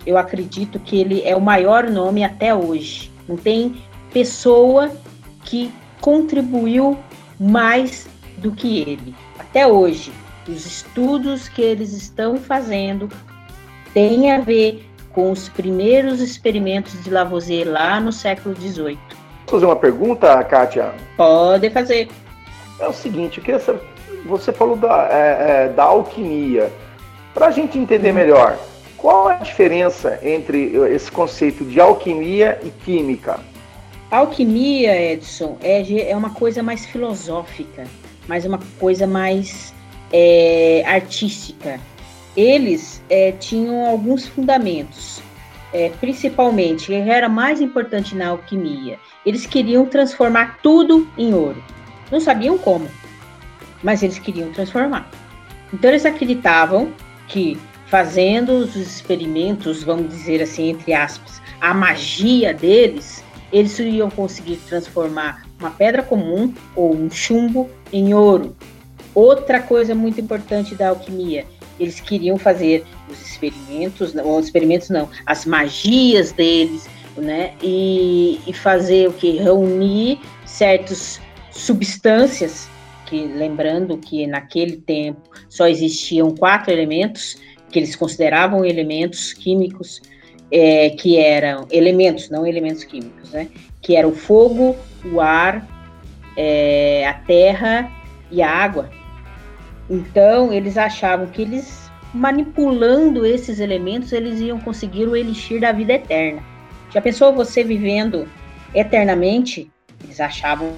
Eu 0.06 0.18
acredito 0.18 0.80
que 0.80 1.02
ele 1.02 1.24
é 1.24 1.36
o 1.36 1.42
maior 1.42 1.90
nome 1.90 2.24
até 2.24 2.54
hoje. 2.54 3.12
Não 3.28 3.36
tem 3.36 3.84
pessoa 4.14 4.92
que 5.44 5.74
contribuiu 6.00 6.98
mais 7.40 8.08
do 8.38 8.52
que 8.52 8.80
ele. 8.80 9.16
Até 9.40 9.66
hoje, 9.66 10.14
os 10.48 10.66
estudos 10.66 11.50
que 11.50 11.62
eles 11.62 11.92
estão 11.92 12.38
fazendo 12.38 13.10
têm 13.94 14.32
a 14.32 14.40
ver 14.40 14.88
com 15.12 15.32
os 15.32 15.50
primeiros 15.50 16.22
experimentos 16.22 17.04
de 17.04 17.10
Lavoisier 17.10 17.68
lá 17.68 18.00
no 18.00 18.12
século 18.12 18.56
XVIII. 18.56 19.21
Posso 19.52 19.60
fazer 19.60 19.66
uma 19.66 19.76
pergunta, 19.76 20.42
Kátia? 20.46 20.94
Pode 21.18 21.70
fazer. 21.72 22.08
É 22.80 22.88
o 22.88 22.94
seguinte, 22.94 23.40
eu 23.40 23.44
queria 23.44 23.60
saber, 23.60 23.82
você 24.26 24.54
falou 24.54 24.78
da, 24.78 25.10
é, 25.12 25.66
é, 25.66 25.68
da 25.68 25.84
alquimia. 25.84 26.72
Para 27.34 27.48
a 27.48 27.52
gente 27.52 27.78
entender 27.78 28.14
melhor, 28.14 28.58
qual 28.96 29.30
é 29.30 29.34
a 29.34 29.40
diferença 29.40 30.18
entre 30.24 30.74
esse 30.94 31.12
conceito 31.12 31.66
de 31.66 31.82
alquimia 31.82 32.62
e 32.64 32.70
química? 32.70 33.42
alquimia, 34.10 34.96
Edson, 35.12 35.58
é, 35.62 36.10
é 36.10 36.16
uma 36.16 36.30
coisa 36.30 36.64
mais 36.64 36.86
filosófica, 36.86 37.84
mais 38.30 38.46
uma 38.46 38.60
coisa 38.80 39.06
mais 39.06 39.74
é, 40.14 40.82
artística. 40.86 41.78
Eles 42.38 43.02
é, 43.10 43.34
tinham 43.34 43.86
alguns 43.86 44.26
fundamentos, 44.26 45.22
é, 45.74 45.90
principalmente, 46.00 46.94
era 46.94 47.30
mais 47.30 47.62
importante 47.62 48.16
na 48.16 48.30
alquimia. 48.30 49.00
Eles 49.26 49.46
queriam 49.46 49.86
transformar 49.86 50.60
tudo 50.62 51.08
em 51.18 51.34
ouro. 51.34 51.64
Não 52.12 52.20
sabiam 52.20 52.58
como, 52.58 52.88
mas 53.82 54.04
eles 54.04 54.20
queriam 54.20 54.52
transformar. 54.52 55.10
Então 55.74 55.90
eles 55.90 56.06
acreditavam 56.06 56.92
que 57.28 57.58
fazendo 57.88 58.54
os 58.54 58.76
experimentos, 58.76 59.84
vamos 59.84 60.10
dizer 60.10 60.42
assim, 60.42 60.70
entre 60.70 60.94
aspas, 60.94 61.42
a 61.60 61.74
magia 61.74 62.54
deles, 62.54 63.24
eles 63.52 63.78
iriam 63.80 64.10
conseguir 64.10 64.58
transformar 64.68 65.46
uma 65.60 65.70
pedra 65.70 66.02
comum 66.02 66.54
ou 66.76 66.96
um 66.96 67.10
chumbo 67.10 67.70
em 67.92 68.14
ouro. 68.14 68.56
Outra 69.14 69.62
coisa 69.62 69.94
muito 69.94 70.20
importante 70.22 70.74
da 70.74 70.90
alquimia, 70.90 71.46
eles 71.82 72.00
queriam 72.00 72.38
fazer 72.38 72.84
os 73.10 73.20
experimentos, 73.22 74.14
os 74.14 74.46
experimentos 74.46 74.90
não, 74.90 75.10
as 75.26 75.46
magias 75.46 76.32
deles, 76.32 76.88
né? 77.18 77.54
E, 77.62 78.40
e 78.46 78.54
fazer 78.54 79.10
o 79.10 79.14
que 79.14 79.38
reunir 79.38 80.20
certas 80.46 81.20
substâncias 81.50 82.70
que 83.08 83.26
lembrando 83.26 83.98
que 83.98 84.26
naquele 84.28 84.78
tempo 84.78 85.22
só 85.50 85.68
existiam 85.68 86.34
quatro 86.36 86.72
elementos 86.72 87.38
que 87.70 87.80
eles 87.80 87.96
consideravam 87.96 88.64
elementos 88.64 89.34
químicos 89.34 90.02
é, 90.52 90.92
que 90.92 91.18
eram 91.18 91.66
elementos, 91.72 92.30
não 92.30 92.46
elementos 92.46 92.84
químicos, 92.84 93.32
né? 93.32 93.48
Que 93.82 93.96
era 93.96 94.08
o 94.08 94.14
fogo, 94.14 94.76
o 95.12 95.20
ar, 95.20 95.66
é, 96.38 97.08
a 97.08 97.14
terra 97.14 97.92
e 98.30 98.42
a 98.42 98.50
água. 98.50 99.01
Então 99.92 100.54
eles 100.54 100.78
achavam 100.78 101.28
que 101.28 101.42
eles 101.42 101.92
manipulando 102.14 103.26
esses 103.26 103.60
elementos 103.60 104.14
eles 104.14 104.40
iam 104.40 104.58
conseguir 104.58 105.06
o 105.06 105.18
elixir 105.18 105.60
da 105.60 105.74
vida 105.74 105.92
eterna. 105.92 106.42
Já 106.94 107.02
pensou 107.02 107.34
você 107.34 107.62
vivendo 107.62 108.26
eternamente? 108.74 109.70
Eles 110.02 110.22
achavam 110.22 110.74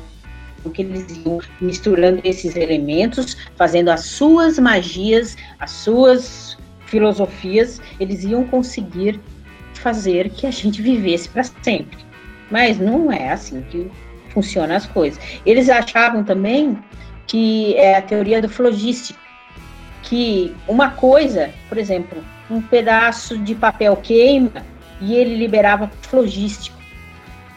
que 0.74 0.82
eles 0.82 1.06
iam 1.24 1.40
misturando 1.62 2.22
esses 2.24 2.56
elementos, 2.56 3.38
fazendo 3.56 3.90
as 3.90 4.06
suas 4.06 4.58
magias, 4.58 5.38
as 5.60 5.70
suas 5.70 6.58
filosofias, 6.88 7.80
eles 8.00 8.24
iam 8.24 8.46
conseguir 8.46 9.20
fazer 9.74 10.30
que 10.30 10.48
a 10.48 10.52
gente 10.52 10.82
vivesse 10.82 11.30
para 11.30 11.44
sempre. 11.44 11.98
Mas 12.50 12.80
não 12.80 13.12
é 13.12 13.30
assim 13.30 13.62
que 13.70 13.92
funcionam 14.30 14.76
as 14.76 14.88
coisas. 14.88 15.20
Eles 15.46 15.70
achavam 15.70 16.24
também 16.24 16.78
que 17.28 17.76
é 17.76 17.98
a 17.98 18.02
teoria 18.02 18.42
do 18.42 18.50
flogístico, 18.50 19.20
que 20.04 20.54
uma 20.68 20.92
coisa, 20.92 21.50
por 21.70 21.78
exemplo, 21.78 22.24
um 22.50 22.62
pedaço 22.62 23.38
de 23.38 23.56
papel 23.56 23.96
queima 23.98 24.66
e 25.02 25.16
ele 25.16 25.36
liberava 25.36 25.90
flogístico. 26.02 26.78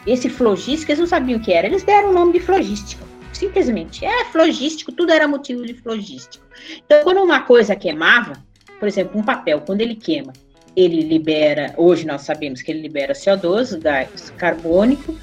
Esse 0.06 0.28
flogístico, 0.28 0.92
eles 0.92 1.00
não 1.00 1.06
sabiam 1.06 1.38
o 1.38 1.42
que 1.42 1.52
era, 1.52 1.66
eles 1.66 1.82
deram 1.82 2.10
o 2.10 2.12
nome 2.12 2.34
de 2.34 2.40
flogístico. 2.40 3.04
Simplesmente, 3.32 4.04
é 4.04 4.24
flogístico, 4.26 4.92
tudo 4.92 5.12
era 5.12 5.28
motivo 5.28 5.66
de 5.66 5.74
flogístico. 5.74 6.44
Então, 6.84 7.02
quando 7.02 7.22
uma 7.22 7.40
coisa 7.40 7.76
queimava, 7.76 8.34
por 8.78 8.88
exemplo, 8.88 9.20
um 9.20 9.24
papel, 9.24 9.60
quando 9.60 9.80
ele 9.80 9.94
queima, 9.94 10.32
ele 10.74 11.00
libera, 11.02 11.74
hoje 11.76 12.06
nós 12.06 12.22
sabemos 12.22 12.62
que 12.62 12.70
ele 12.70 12.82
libera 12.82 13.14
CO2, 13.14 13.78
gás 13.80 14.32
carbônico, 14.36 15.16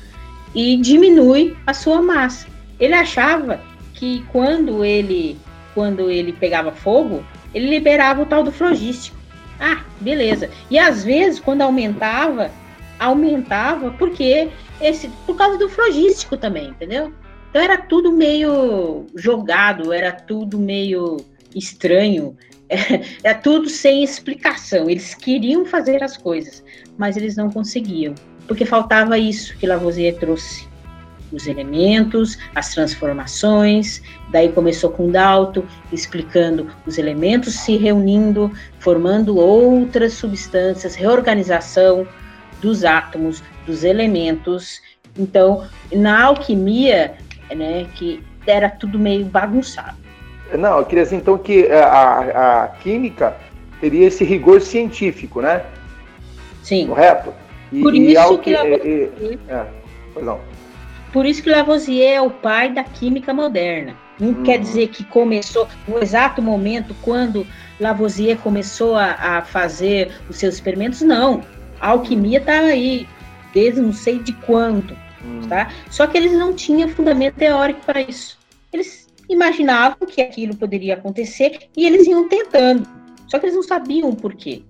e 0.53 0.77
diminui 0.77 1.55
a 1.65 1.73
sua 1.73 2.01
massa. 2.01 2.47
Ele 2.79 2.93
achava 2.93 3.59
que 4.03 4.21
quando 4.33 4.83
ele, 4.83 5.37
quando 5.73 6.11
ele 6.11 6.33
pegava 6.33 6.73
fogo, 6.73 7.23
ele 7.53 7.69
liberava 7.69 8.21
o 8.21 8.25
tal 8.25 8.43
do 8.43 8.51
flogístico. 8.51 9.15
Ah, 9.57 9.81
beleza. 10.01 10.49
E 10.69 10.77
às 10.77 11.05
vezes, 11.05 11.39
quando 11.39 11.61
aumentava, 11.61 12.51
aumentava 12.99 13.91
porque 13.91 14.49
esse, 14.81 15.07
por 15.25 15.37
causa 15.37 15.57
do 15.57 15.69
flogístico 15.69 16.35
também, 16.35 16.71
entendeu? 16.71 17.13
Então 17.49 17.61
era 17.61 17.77
tudo 17.77 18.11
meio 18.11 19.05
jogado, 19.15 19.93
era 19.93 20.11
tudo 20.11 20.59
meio 20.59 21.15
estranho. 21.55 22.35
É, 22.69 23.29
é 23.29 23.33
tudo 23.35 23.69
sem 23.69 24.03
explicação. 24.03 24.89
Eles 24.89 25.13
queriam 25.13 25.63
fazer 25.63 26.01
as 26.01 26.17
coisas, 26.17 26.63
mas 26.97 27.15
eles 27.15 27.35
não 27.35 27.51
conseguiam, 27.51 28.15
porque 28.47 28.65
faltava 28.65 29.15
isso 29.19 29.55
que 29.57 29.67
Lavoisier 29.67 30.15
trouxe. 30.15 30.67
Os 31.33 31.47
elementos, 31.47 32.37
as 32.55 32.73
transformações. 32.73 34.01
Daí 34.29 34.49
começou 34.49 34.91
com 34.91 35.09
Dalton 35.09 35.63
explicando 35.91 36.67
os 36.85 36.97
elementos 36.97 37.55
se 37.55 37.75
reunindo, 37.75 38.51
formando 38.79 39.37
outras 39.37 40.13
substâncias, 40.13 40.95
reorganização 40.95 42.07
dos 42.61 42.85
átomos, 42.85 43.43
dos 43.65 43.83
elementos. 43.83 44.81
Então, 45.17 45.65
na 45.91 46.23
alquimia, 46.23 47.15
né, 47.53 47.87
que 47.95 48.23
era 48.47 48.69
tudo 48.69 48.99
meio 48.99 49.25
bagunçado. 49.25 49.97
Não, 50.57 50.79
eu 50.79 50.85
queria 50.85 51.03
dizer 51.03 51.15
então 51.17 51.37
que 51.37 51.71
a, 51.71 51.85
a, 51.87 52.63
a 52.63 52.67
química 52.67 53.35
teria 53.81 54.07
esse 54.07 54.23
rigor 54.23 54.61
científico, 54.61 55.41
né? 55.41 55.63
Sim. 56.61 56.87
Correto? 56.87 57.33
E, 57.71 57.81
Por 57.81 57.95
isso 57.95 58.37
que, 58.37 58.53
Lavoisier... 58.53 59.11
é, 59.49 59.65
pois 60.13 60.25
não. 60.25 60.39
Por 61.13 61.27
isso 61.27 61.43
que 61.43 61.49
Lavoisier 61.49 62.15
é 62.15 62.21
o 62.21 62.31
pai 62.31 62.73
da 62.73 62.83
química 62.83 63.31
moderna. 63.31 63.95
Não 64.19 64.29
hum. 64.29 64.43
quer 64.43 64.57
dizer 64.57 64.87
que 64.87 65.03
começou 65.03 65.67
no 65.87 65.99
exato 65.99 66.41
momento 66.41 66.95
quando 67.03 67.45
Lavoisier 67.79 68.37
começou 68.39 68.95
a, 68.95 69.11
a 69.11 69.41
fazer 69.43 70.11
os 70.27 70.37
seus 70.37 70.55
experimentos, 70.55 71.01
não. 71.01 71.43
A 71.79 71.89
alquimia 71.89 72.39
está 72.39 72.59
aí 72.59 73.07
desde 73.53 73.79
não 73.79 73.93
sei 73.93 74.17
de 74.17 74.33
quando, 74.33 74.97
hum. 75.23 75.41
tá? 75.47 75.71
Só 75.91 76.07
que 76.07 76.17
eles 76.17 76.33
não 76.33 76.51
tinham 76.51 76.89
fundamento 76.89 77.35
teórico 77.35 77.81
para 77.85 78.01
isso. 78.01 78.39
Eles 78.73 79.07
imaginavam 79.29 80.07
que 80.07 80.19
aquilo 80.19 80.55
poderia 80.55 80.95
acontecer 80.95 81.69
e 81.77 81.85
eles 81.85 82.07
iam 82.07 82.27
tentando. 82.27 82.87
Só 83.27 83.37
que 83.37 83.45
eles 83.45 83.55
não 83.55 83.63
sabiam 83.63 84.09
o 84.09 84.15
porquê. 84.15 84.63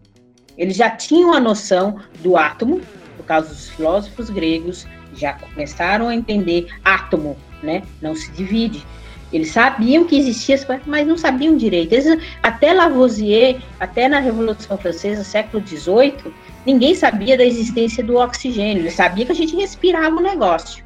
Eles 0.58 0.76
já 0.76 0.90
tinham 0.90 1.34
a 1.34 1.40
noção 1.40 2.00
do 2.22 2.36
átomo, 2.36 2.82
por 3.16 3.26
causa 3.26 3.48
dos 3.50 3.70
filósofos 3.70 4.30
gregos, 4.30 4.86
já 5.16 5.34
começaram 5.34 6.08
a 6.08 6.16
entender 6.16 6.68
átomo, 6.84 7.38
né? 7.62 7.84
Não 8.02 8.16
se 8.16 8.32
divide. 8.32 8.86
Eles 9.32 9.50
sabiam 9.50 10.06
que 10.06 10.16
existia, 10.16 10.56
mas 10.86 11.08
não 11.08 11.18
sabiam 11.18 11.58
direito. 11.58 11.94
Eles, 11.94 12.06
até 12.44 12.72
Lavoisier, 12.72 13.60
até 13.80 14.08
na 14.08 14.20
Revolução 14.20 14.78
Francesa, 14.78 15.24
século 15.24 15.66
XVIII, 15.66 16.32
ninguém 16.66 16.94
sabia 16.94 17.36
da 17.36 17.44
existência 17.44 18.04
do 18.04 18.18
oxigênio. 18.18 18.84
Ele 18.84 18.92
sabia 18.92 19.26
que 19.26 19.32
a 19.32 19.36
gente 19.36 19.56
respirava 19.56 20.16
o 20.16 20.22
negócio. 20.22 20.84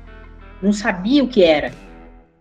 Não 0.62 0.72
sabia 0.72 1.24
o 1.24 1.28
que 1.28 1.44
era 1.44 1.74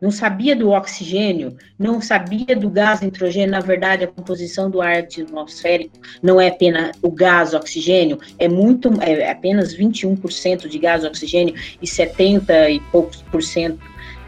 não 0.06 0.12
sabia 0.12 0.54
do 0.54 0.70
oxigênio, 0.70 1.56
não 1.76 2.00
sabia 2.00 2.54
do 2.54 2.70
gás 2.70 3.00
nitrogênio. 3.00 3.50
Na 3.50 3.58
verdade, 3.58 4.04
a 4.04 4.06
composição 4.06 4.70
do 4.70 4.80
ar 4.80 4.98
atmosférico 4.98 5.98
não 6.22 6.40
é 6.40 6.46
apenas 6.46 6.96
o 7.02 7.10
gás 7.10 7.52
oxigênio, 7.54 8.16
é 8.38 8.46
muito, 8.46 8.88
é 9.02 9.28
apenas 9.28 9.76
21% 9.76 10.68
de 10.68 10.78
gás 10.78 11.04
oxigênio 11.04 11.56
e 11.82 11.88
70 11.88 12.70
e 12.70 12.78
poucos 12.92 13.20
por 13.22 13.42
cento 13.42 13.80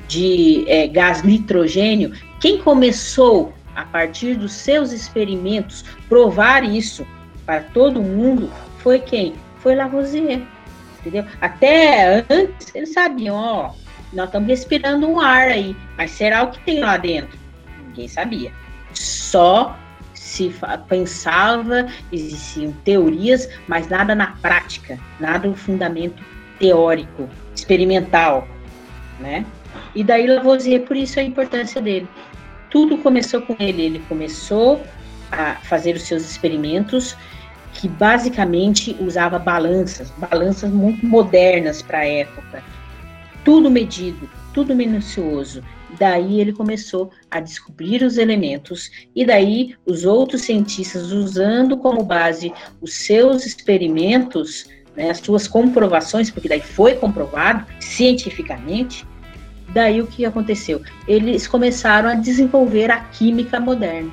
de 0.09 0.65
é, 0.67 0.89
gás 0.89 1.23
nitrogênio. 1.23 2.13
Quem 2.41 2.59
começou 2.59 3.53
a 3.77 3.85
partir 3.85 4.35
dos 4.35 4.55
seus 4.55 4.91
experimentos 4.91 5.85
provar 6.09 6.65
isso 6.65 7.07
para 7.47 7.61
todo 7.61 8.03
mundo 8.03 8.51
foi 8.79 8.99
quem? 8.99 9.35
Foi 9.59 9.77
Lavoisier, 9.77 10.43
entendeu? 10.99 11.25
Até 11.41 12.27
antes 12.29 12.75
eles 12.75 12.93
sabiam, 12.93 13.37
ó, 13.37 13.71
nós 14.13 14.27
estamos 14.27 14.49
respirando 14.49 15.07
um 15.07 15.21
ar 15.21 15.49
aí, 15.49 15.77
mas 15.97 16.11
será 16.13 16.43
o 16.43 16.51
que 16.51 16.61
tem 16.61 16.81
lá 16.81 16.97
dentro? 16.97 17.39
Ninguém 17.87 18.09
sabia. 18.09 18.53
Só 18.95 19.77
se 20.15 20.55
pensava, 20.89 21.87
existiam 22.13 22.73
teorias, 22.85 23.49
mas 23.67 23.89
nada 23.89 24.15
na 24.15 24.29
prática, 24.43 24.99
nada 25.19 25.49
no 25.49 25.55
fundamento 25.55 26.23
teórico, 26.59 27.29
experimental, 27.55 28.47
né? 29.21 29.45
E 29.95 30.03
daí 30.03 30.27
Lavoisier, 30.27 30.83
por 30.83 30.97
isso 30.97 31.19
a 31.19 31.23
importância 31.23 31.81
dele. 31.81 32.09
Tudo 32.71 32.99
começou 32.99 33.43
com 33.43 33.57
ele, 33.59 33.83
ele 33.83 33.99
começou 34.09 34.83
a 35.31 35.55
fazer 35.55 35.95
os 35.97 36.03
seus 36.03 36.23
experimentos, 36.23 37.17
que 37.75 37.89
basicamente 37.89 38.97
usava 39.01 39.39
balanças, 39.39 40.11
balanças 40.13 40.71
muito 40.71 41.07
modernas 41.07 41.83
para 41.83 41.99
a 41.99 42.07
época 42.07 42.63
tudo 43.45 43.71
medido, 43.71 44.29
tudo 44.53 44.75
minucioso. 44.75 45.63
Daí 45.99 46.41
ele 46.41 46.53
começou 46.53 47.11
a 47.31 47.41
descobrir 47.41 48.03
os 48.03 48.19
elementos, 48.19 48.91
e 49.17 49.25
daí 49.25 49.75
os 49.87 50.05
outros 50.05 50.43
cientistas, 50.43 51.13
usando 51.13 51.79
como 51.79 52.05
base 52.05 52.53
os 52.81 52.93
seus 52.95 53.47
experimentos, 53.47 54.67
né, 54.95 55.11
as 55.11 55.19
suas 55.19 55.49
comprovações, 55.49 56.31
porque 56.31 56.49
daí 56.49 56.61
foi 56.61 56.95
comprovado 56.95 57.65
cientificamente, 57.81 59.07
daí 59.71 60.01
o 60.01 60.07
que 60.07 60.27
aconteceu? 60.27 60.83
Eles 61.07 61.47
começaram 61.47 62.11
a 62.11 62.15
desenvolver 62.15 62.91
a 62.91 63.01
química 63.01 63.59
moderna. 63.59 64.11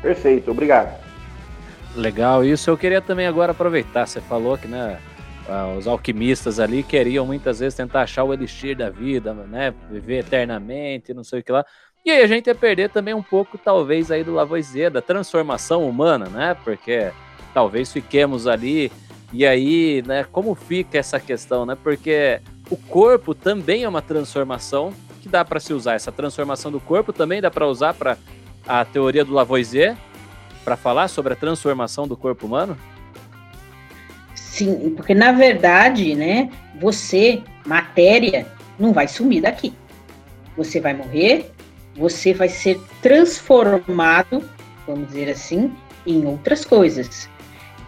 Perfeito, 0.00 0.50
obrigado. 0.50 1.00
Legal, 1.94 2.42
isso 2.42 2.70
eu 2.70 2.78
queria 2.78 3.02
também 3.02 3.26
agora 3.26 3.52
aproveitar. 3.52 4.06
Você 4.06 4.20
falou 4.20 4.56
que 4.56 4.66
né, 4.66 4.98
ah, 5.48 5.74
os 5.76 5.86
alquimistas 5.86 6.60
ali 6.60 6.82
queriam 6.82 7.26
muitas 7.26 7.60
vezes 7.60 7.74
tentar 7.74 8.02
achar 8.02 8.24
o 8.24 8.32
elixir 8.32 8.76
da 8.76 8.90
vida, 8.90 9.34
né? 9.34 9.74
Viver 9.90 10.20
eternamente, 10.20 11.12
não 11.12 11.24
sei 11.24 11.40
o 11.40 11.42
que 11.42 11.52
lá. 11.52 11.64
E 12.04 12.10
aí 12.10 12.22
a 12.22 12.26
gente 12.26 12.46
ia 12.48 12.54
perder 12.54 12.90
também 12.90 13.14
um 13.14 13.22
pouco, 13.22 13.56
talvez, 13.56 14.10
aí 14.10 14.24
do 14.24 14.34
Lavoisier, 14.34 14.90
da 14.90 15.00
transformação 15.00 15.88
humana, 15.88 16.26
né? 16.26 16.56
Porque 16.64 17.10
talvez 17.54 17.92
fiquemos 17.92 18.46
ali. 18.46 18.90
E 19.32 19.46
aí, 19.46 20.02
né, 20.06 20.24
como 20.30 20.54
fica 20.54 20.98
essa 20.98 21.18
questão, 21.18 21.64
né? 21.64 21.76
Porque 21.80 22.40
o 22.70 22.76
corpo 22.76 23.34
também 23.34 23.84
é 23.84 23.88
uma 23.88 24.02
transformação 24.02 24.92
que 25.22 25.28
dá 25.28 25.44
para 25.44 25.60
se 25.60 25.72
usar. 25.72 25.94
Essa 25.94 26.12
transformação 26.12 26.70
do 26.70 26.80
corpo 26.80 27.12
também 27.12 27.40
dá 27.40 27.50
para 27.50 27.66
usar 27.66 27.94
para 27.94 28.18
a 28.66 28.84
teoria 28.84 29.24
do 29.24 29.32
Lavoisier, 29.32 29.96
para 30.64 30.76
falar 30.76 31.08
sobre 31.08 31.32
a 31.32 31.36
transformação 31.36 32.06
do 32.06 32.16
corpo 32.16 32.46
humano? 32.46 32.76
Sim, 34.52 34.92
porque 34.94 35.14
na 35.14 35.32
verdade, 35.32 36.14
né, 36.14 36.50
você, 36.78 37.40
matéria, 37.64 38.46
não 38.78 38.92
vai 38.92 39.08
sumir 39.08 39.40
daqui. 39.40 39.72
Você 40.58 40.78
vai 40.78 40.92
morrer, 40.92 41.50
você 41.96 42.34
vai 42.34 42.50
ser 42.50 42.78
transformado, 43.00 44.44
vamos 44.86 45.08
dizer 45.08 45.30
assim, 45.30 45.72
em 46.06 46.26
outras 46.26 46.66
coisas. 46.66 47.30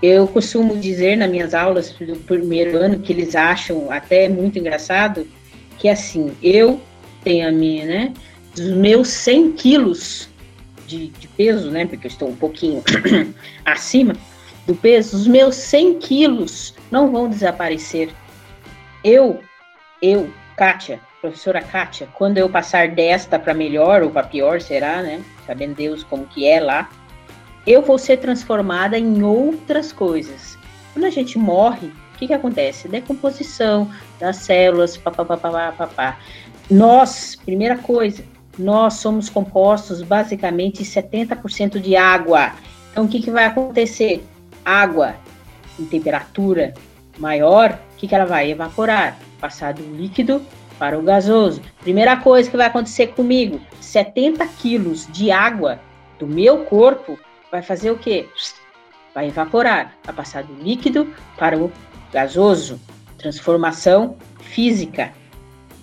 Eu 0.02 0.26
costumo 0.26 0.78
dizer 0.78 1.16
nas 1.18 1.30
minhas 1.30 1.52
aulas 1.52 1.90
do 1.92 2.16
primeiro 2.20 2.78
ano 2.78 2.98
que 2.98 3.12
eles 3.12 3.36
acham 3.36 3.90
até 3.90 4.26
muito 4.26 4.58
engraçado 4.58 5.28
que 5.78 5.86
assim, 5.86 6.32
eu 6.42 6.80
tenho 7.22 7.46
a 7.46 7.52
minha, 7.52 7.84
né, 7.84 8.14
dos 8.56 8.70
meus 8.70 9.08
100 9.08 9.52
quilos 9.52 10.30
de, 10.86 11.08
de 11.08 11.28
peso, 11.28 11.70
né, 11.70 11.84
porque 11.84 12.06
eu 12.06 12.10
estou 12.10 12.30
um 12.30 12.36
pouquinho 12.36 12.82
acima, 13.66 14.16
do 14.66 14.74
peso, 14.74 15.16
os 15.16 15.26
meus 15.26 15.56
100 15.56 15.98
quilos 15.98 16.74
não 16.90 17.10
vão 17.10 17.28
desaparecer. 17.28 18.10
Eu, 19.02 19.40
eu, 20.00 20.30
Kátia, 20.56 21.00
professora 21.20 21.60
Kátia, 21.60 22.08
quando 22.14 22.38
eu 22.38 22.48
passar 22.48 22.88
desta 22.88 23.38
para 23.38 23.54
melhor 23.54 24.02
ou 24.02 24.10
para 24.10 24.26
pior, 24.26 24.60
será, 24.60 25.02
né? 25.02 25.22
Sabendo 25.46 25.74
Deus 25.74 26.02
como 26.04 26.26
que 26.26 26.46
é 26.46 26.60
lá, 26.60 26.88
eu 27.66 27.82
vou 27.82 27.98
ser 27.98 28.18
transformada 28.18 28.98
em 28.98 29.22
outras 29.22 29.92
coisas. 29.92 30.58
Quando 30.92 31.06
a 31.06 31.10
gente 31.10 31.38
morre, 31.38 31.88
o 32.14 32.18
que, 32.18 32.26
que 32.26 32.34
acontece? 32.34 32.88
Decomposição 32.88 33.90
das 34.20 34.36
células, 34.36 34.96
papapá, 34.96 35.36
papá. 35.72 36.18
Nós, 36.70 37.34
primeira 37.34 37.76
coisa, 37.76 38.24
nós 38.58 38.94
somos 38.94 39.28
compostos 39.28 40.02
basicamente 40.02 40.84
70% 40.84 41.80
de 41.80 41.96
água. 41.96 42.52
Então, 42.90 43.04
o 43.04 43.08
que, 43.08 43.20
que 43.20 43.30
vai 43.30 43.44
acontecer? 43.44 44.24
Água 44.64 45.16
em 45.78 45.84
temperatura 45.84 46.74
maior, 47.18 47.78
o 47.92 47.96
que, 47.96 48.08
que 48.08 48.14
ela 48.14 48.24
vai 48.24 48.50
evaporar? 48.50 49.18
Passar 49.40 49.74
do 49.74 49.82
líquido 49.82 50.42
para 50.78 50.98
o 50.98 51.02
gasoso. 51.02 51.62
Primeira 51.80 52.16
coisa 52.16 52.50
que 52.50 52.56
vai 52.56 52.66
acontecer 52.66 53.08
comigo: 53.08 53.60
70 53.80 54.46
quilos 54.58 55.06
de 55.12 55.30
água 55.30 55.80
do 56.18 56.26
meu 56.26 56.64
corpo 56.64 57.18
vai 57.50 57.62
fazer 57.62 57.90
o 57.90 57.98
quê? 57.98 58.28
Vai 59.14 59.28
evaporar, 59.28 59.94
vai 60.04 60.14
passar 60.14 60.42
do 60.42 60.54
líquido 60.54 61.12
para 61.36 61.58
o 61.58 61.70
gasoso. 62.12 62.80
Transformação 63.18 64.16
física, 64.40 65.12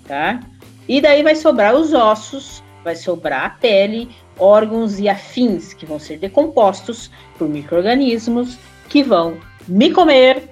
tá? 0.05 0.39
E 0.87 0.99
daí 1.01 1.23
vai 1.23 1.35
sobrar 1.35 1.73
os 1.73 1.93
ossos, 1.93 2.61
vai 2.83 2.95
sobrar 2.95 3.45
a 3.45 3.49
pele, 3.49 4.09
órgãos 4.37 4.99
e 4.99 5.07
afins 5.07 5.73
que 5.73 5.85
vão 5.85 5.97
ser 5.97 6.17
decompostos 6.17 7.09
por 7.37 7.47
microrganismos 7.47 8.57
que 8.91 9.01
vão 9.01 9.37
me 9.65 9.89
comer 9.89 10.49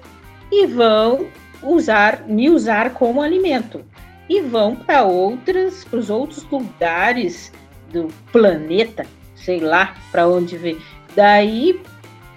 e 0.50 0.66
vão 0.66 1.26
usar 1.62 2.24
me 2.26 2.48
usar 2.48 2.94
como 2.94 3.20
alimento 3.20 3.84
e 4.30 4.40
vão 4.40 4.74
para 4.74 5.04
outras 5.04 5.84
para 5.84 5.98
os 5.98 6.08
outros 6.08 6.42
lugares 6.50 7.52
do 7.92 8.08
planeta, 8.32 9.04
sei 9.34 9.60
lá 9.60 9.94
para 10.10 10.26
onde 10.26 10.56
ver. 10.56 10.80
Daí 11.14 11.82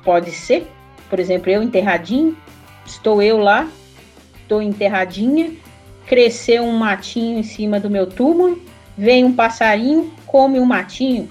pode 0.04 0.32
ser, 0.32 0.68
por 1.10 1.20
exemplo, 1.20 1.50
eu 1.50 1.64
enterradinho, 1.64 2.38
estou 2.86 3.22
eu 3.22 3.38
lá, 3.38 3.70
estou 4.42 4.62
enterradinha 4.62 5.54
cresceu 6.06 6.64
um 6.64 6.78
matinho 6.78 7.40
em 7.40 7.44
cima 7.44 7.80
do 7.80 7.90
meu 7.90 8.06
túmulo, 8.06 8.62
vem 8.98 9.24
um 9.24 9.34
passarinho, 9.34 10.12
come 10.26 10.60
um 10.60 10.66
matinho, 10.66 11.30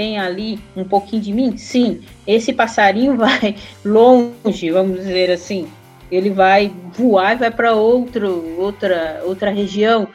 tem 0.00 0.18
ali 0.18 0.58
um 0.74 0.82
pouquinho 0.82 1.20
de 1.20 1.30
mim? 1.30 1.58
Sim, 1.58 2.00
esse 2.26 2.54
passarinho 2.54 3.16
vai 3.20 3.54
longe, 3.84 4.70
vamos 4.70 5.00
dizer 5.00 5.30
assim. 5.30 5.68
Ele 6.10 6.30
vai 6.30 6.72
voar 6.94 7.34
e 7.34 7.36
vai 7.36 7.50
para 7.50 7.74
outro, 7.74 8.58
outra, 8.58 9.20
outra 9.24 9.50
região. 9.50 10.08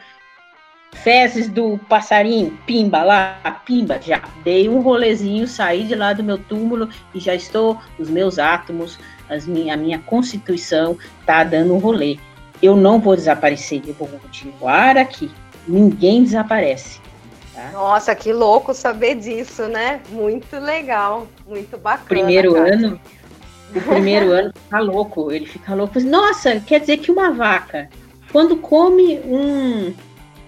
Fezes 0.95 1.47
do 1.47 1.77
passarinho, 1.87 2.57
pimba 2.65 3.03
lá, 3.03 3.61
pimba, 3.63 3.99
já 4.01 4.23
dei 4.43 4.67
um 4.67 4.79
rolezinho, 4.79 5.47
saí 5.47 5.83
de 5.83 5.93
lá 5.93 6.13
do 6.13 6.23
meu 6.23 6.37
túmulo 6.37 6.89
e 7.13 7.19
já 7.19 7.35
estou, 7.35 7.77
os 7.99 8.09
meus 8.09 8.39
átomos, 8.39 8.97
as 9.29 9.45
minha, 9.45 9.75
a 9.75 9.77
minha 9.77 9.99
constituição 9.99 10.97
tá 11.27 11.43
dando 11.43 11.75
um 11.75 11.79
rolê. 11.79 12.17
Eu 12.59 12.75
não 12.75 12.99
vou 12.99 13.15
desaparecer, 13.15 13.83
eu 13.85 13.93
vou 13.93 14.07
continuar 14.07 14.97
aqui. 14.97 15.29
Ninguém 15.67 16.23
desaparece. 16.23 17.04
Tá? 17.55 17.71
Nossa, 17.71 18.13
que 18.13 18.33
louco 18.33 18.73
saber 18.73 19.15
disso, 19.15 19.63
né? 19.67 20.01
Muito 20.09 20.59
legal, 20.59 21.25
muito 21.47 21.77
bacana. 21.77 22.05
Primeiro 22.05 22.53
cara. 22.53 22.73
ano, 22.73 22.99
o 23.73 23.81
primeiro 23.81 24.31
ano 24.31 24.51
fica 24.53 24.79
louco, 24.79 25.31
ele 25.31 25.45
fica 25.45 25.73
louco. 25.73 25.99
Nossa, 26.01 26.59
quer 26.59 26.81
dizer 26.81 26.97
que 26.97 27.09
uma 27.09 27.31
vaca, 27.31 27.89
quando 28.29 28.57
come 28.57 29.19
um, 29.19 29.93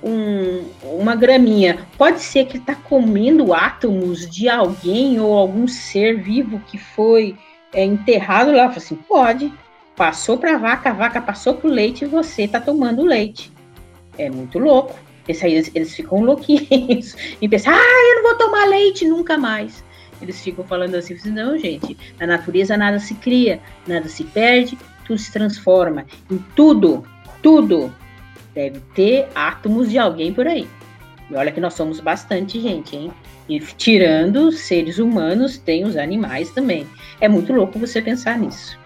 um, 0.04 0.66
uma 0.84 1.16
graminha, 1.16 1.88
pode 1.98 2.20
ser 2.20 2.46
que 2.46 2.58
está 2.58 2.76
comendo 2.76 3.54
átomos 3.54 4.30
de 4.30 4.50
alguém 4.50 5.18
ou 5.18 5.34
algum 5.34 5.66
ser 5.66 6.22
vivo 6.22 6.62
que 6.68 6.78
foi 6.78 7.38
é, 7.74 7.86
enterrado 7.86 8.52
lá? 8.52 8.66
Assim, 8.66 8.96
pode. 8.96 9.52
Passou 9.96 10.38
para 10.38 10.56
a 10.56 10.58
vaca, 10.58 10.90
a 10.90 10.94
vaca 10.94 11.22
passou 11.22 11.54
para 11.54 11.70
o 11.70 11.72
leite 11.72 12.04
e 12.04 12.08
você 12.08 12.44
está 12.44 12.60
tomando 12.60 13.02
leite. 13.02 13.50
É 14.18 14.30
muito 14.30 14.60
louco. 14.60 15.07
Esse 15.28 15.46
aí 15.46 15.54
eles, 15.54 15.72
eles 15.74 15.96
ficam 15.96 16.22
louquinhos 16.22 17.16
e 17.42 17.48
pensam, 17.50 17.74
ah, 17.74 18.10
eu 18.10 18.16
não 18.16 18.24
vou 18.24 18.38
tomar 18.38 18.66
leite 18.66 19.06
nunca 19.06 19.38
mais. 19.38 19.84
Eles 20.22 20.42
ficam 20.42 20.66
falando 20.66 20.96
assim, 20.96 21.16
não, 21.30 21.58
gente, 21.58 21.96
na 22.20 22.26
natureza 22.26 22.76
nada 22.76 23.00
se 23.00 23.14
cria, 23.16 23.60
nada 23.86 24.08
se 24.08 24.24
perde, 24.24 24.78
tudo 25.06 25.20
se 25.20 25.32
transforma. 25.32 26.06
Em 26.30 26.38
tudo, 26.56 27.04
tudo 27.42 27.94
deve 28.54 28.80
ter 28.96 29.28
átomos 29.36 29.90
de 29.90 29.98
alguém 29.98 30.34
por 30.34 30.48
aí. 30.48 30.68
E 31.30 31.36
olha 31.36 31.52
que 31.52 31.60
nós 31.60 31.74
somos 31.74 32.00
bastante 32.00 32.60
gente, 32.60 32.96
hein? 32.96 33.12
E 33.48 33.60
tirando 33.60 34.52
seres 34.52 34.98
humanos, 34.98 35.58
tem 35.58 35.86
os 35.86 35.96
animais 35.96 36.50
também. 36.52 36.88
É 37.22 37.28
muito 37.28 37.54
louco 37.54 37.78
você 37.78 38.02
pensar 38.02 38.38
nisso. 38.38 38.78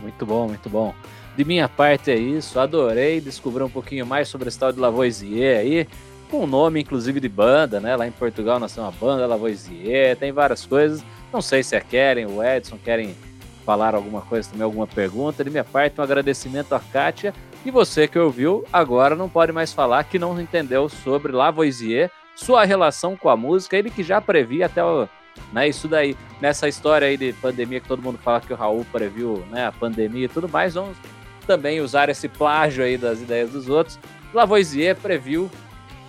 Muito 0.00 0.26
bom, 0.26 0.48
muito 0.48 0.68
bom. 0.68 0.94
De 1.36 1.44
minha 1.44 1.68
parte 1.68 2.10
é 2.10 2.16
isso, 2.16 2.60
adorei 2.60 3.20
descobrir 3.20 3.64
um 3.64 3.70
pouquinho 3.70 4.06
mais 4.06 4.28
sobre 4.28 4.48
esse 4.48 4.58
tal 4.58 4.72
de 4.72 4.78
Lavoisier 4.78 5.58
aí, 5.58 5.88
com 6.30 6.44
o 6.44 6.46
nome 6.46 6.80
inclusive 6.80 7.18
de 7.18 7.28
banda, 7.28 7.80
né? 7.80 7.96
Lá 7.96 8.06
em 8.06 8.12
Portugal 8.12 8.60
nós 8.60 8.72
temos 8.72 8.88
uma 8.88 8.96
banda 9.00 9.26
Lavoisier, 9.26 10.16
tem 10.16 10.30
várias 10.30 10.64
coisas. 10.64 11.04
Não 11.32 11.42
sei 11.42 11.64
se 11.64 11.74
a 11.74 11.80
Keren, 11.80 12.26
o 12.26 12.42
Edson 12.42 12.78
querem 12.78 13.16
falar 13.64 13.94
alguma 13.94 14.20
coisa 14.20 14.48
também, 14.48 14.64
alguma 14.64 14.86
pergunta. 14.86 15.42
De 15.42 15.50
minha 15.50 15.64
parte, 15.64 16.00
um 16.00 16.04
agradecimento 16.04 16.72
à 16.72 16.78
Kátia. 16.78 17.34
E 17.64 17.70
você 17.70 18.06
que 18.06 18.18
ouviu, 18.18 18.64
agora 18.72 19.16
não 19.16 19.28
pode 19.28 19.50
mais 19.50 19.72
falar 19.72 20.04
que 20.04 20.18
não 20.18 20.38
entendeu 20.40 20.88
sobre 20.88 21.32
Lavoisier, 21.32 22.10
sua 22.36 22.64
relação 22.64 23.16
com 23.16 23.28
a 23.28 23.36
música, 23.36 23.76
ele 23.76 23.90
que 23.90 24.02
já 24.02 24.20
previa 24.20 24.66
até 24.66 24.84
o, 24.84 25.08
né, 25.52 25.68
isso 25.68 25.88
daí, 25.88 26.16
nessa 26.40 26.68
história 26.68 27.08
aí 27.08 27.16
de 27.16 27.32
pandemia 27.32 27.80
que 27.80 27.88
todo 27.88 28.02
mundo 28.02 28.18
fala 28.18 28.40
que 28.40 28.52
o 28.52 28.56
Raul 28.56 28.84
previu, 28.92 29.44
né, 29.50 29.66
a 29.66 29.72
pandemia 29.72 30.26
e 30.26 30.28
tudo 30.28 30.48
mais, 30.48 30.74
vamos 30.74 30.96
também 31.44 31.80
usar 31.80 32.08
esse 32.08 32.28
plágio 32.28 32.84
aí 32.84 32.98
das 32.98 33.20
ideias 33.20 33.50
dos 33.50 33.68
outros. 33.68 33.98
Lavoisier 34.32 34.96
previu 34.96 35.50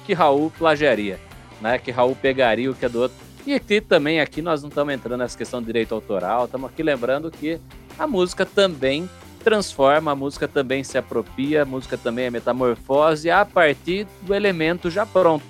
que 0.05 0.13
Raul 0.13 0.51
plagiaria, 0.57 1.19
né? 1.61 1.77
Que 1.77 1.91
Raul 1.91 2.15
pegaria 2.15 2.69
o 2.69 2.75
que 2.75 2.85
é 2.85 2.89
do 2.89 3.01
outro. 3.01 3.17
E 3.45 3.53
aqui 3.53 3.79
também, 3.79 4.19
aqui 4.19 4.41
nós 4.41 4.63
não 4.63 4.69
estamos 4.69 4.93
entrando 4.93 5.19
nessa 5.19 5.37
questão 5.37 5.59
de 5.59 5.67
direito 5.67 5.93
autoral, 5.93 6.45
estamos 6.45 6.69
aqui 6.69 6.81
lembrando 6.81 7.29
que 7.29 7.59
a 7.97 8.07
música 8.07 8.45
também 8.45 9.07
transforma, 9.43 10.11
a 10.11 10.15
música 10.15 10.47
também 10.47 10.83
se 10.83 10.97
apropria, 10.97 11.61
a 11.61 11.65
música 11.65 11.95
também 11.95 12.25
é 12.25 12.29
metamorfose 12.31 13.29
a 13.29 13.45
partir 13.45 14.07
do 14.23 14.33
elemento 14.33 14.89
já 14.89 15.05
pronto. 15.05 15.45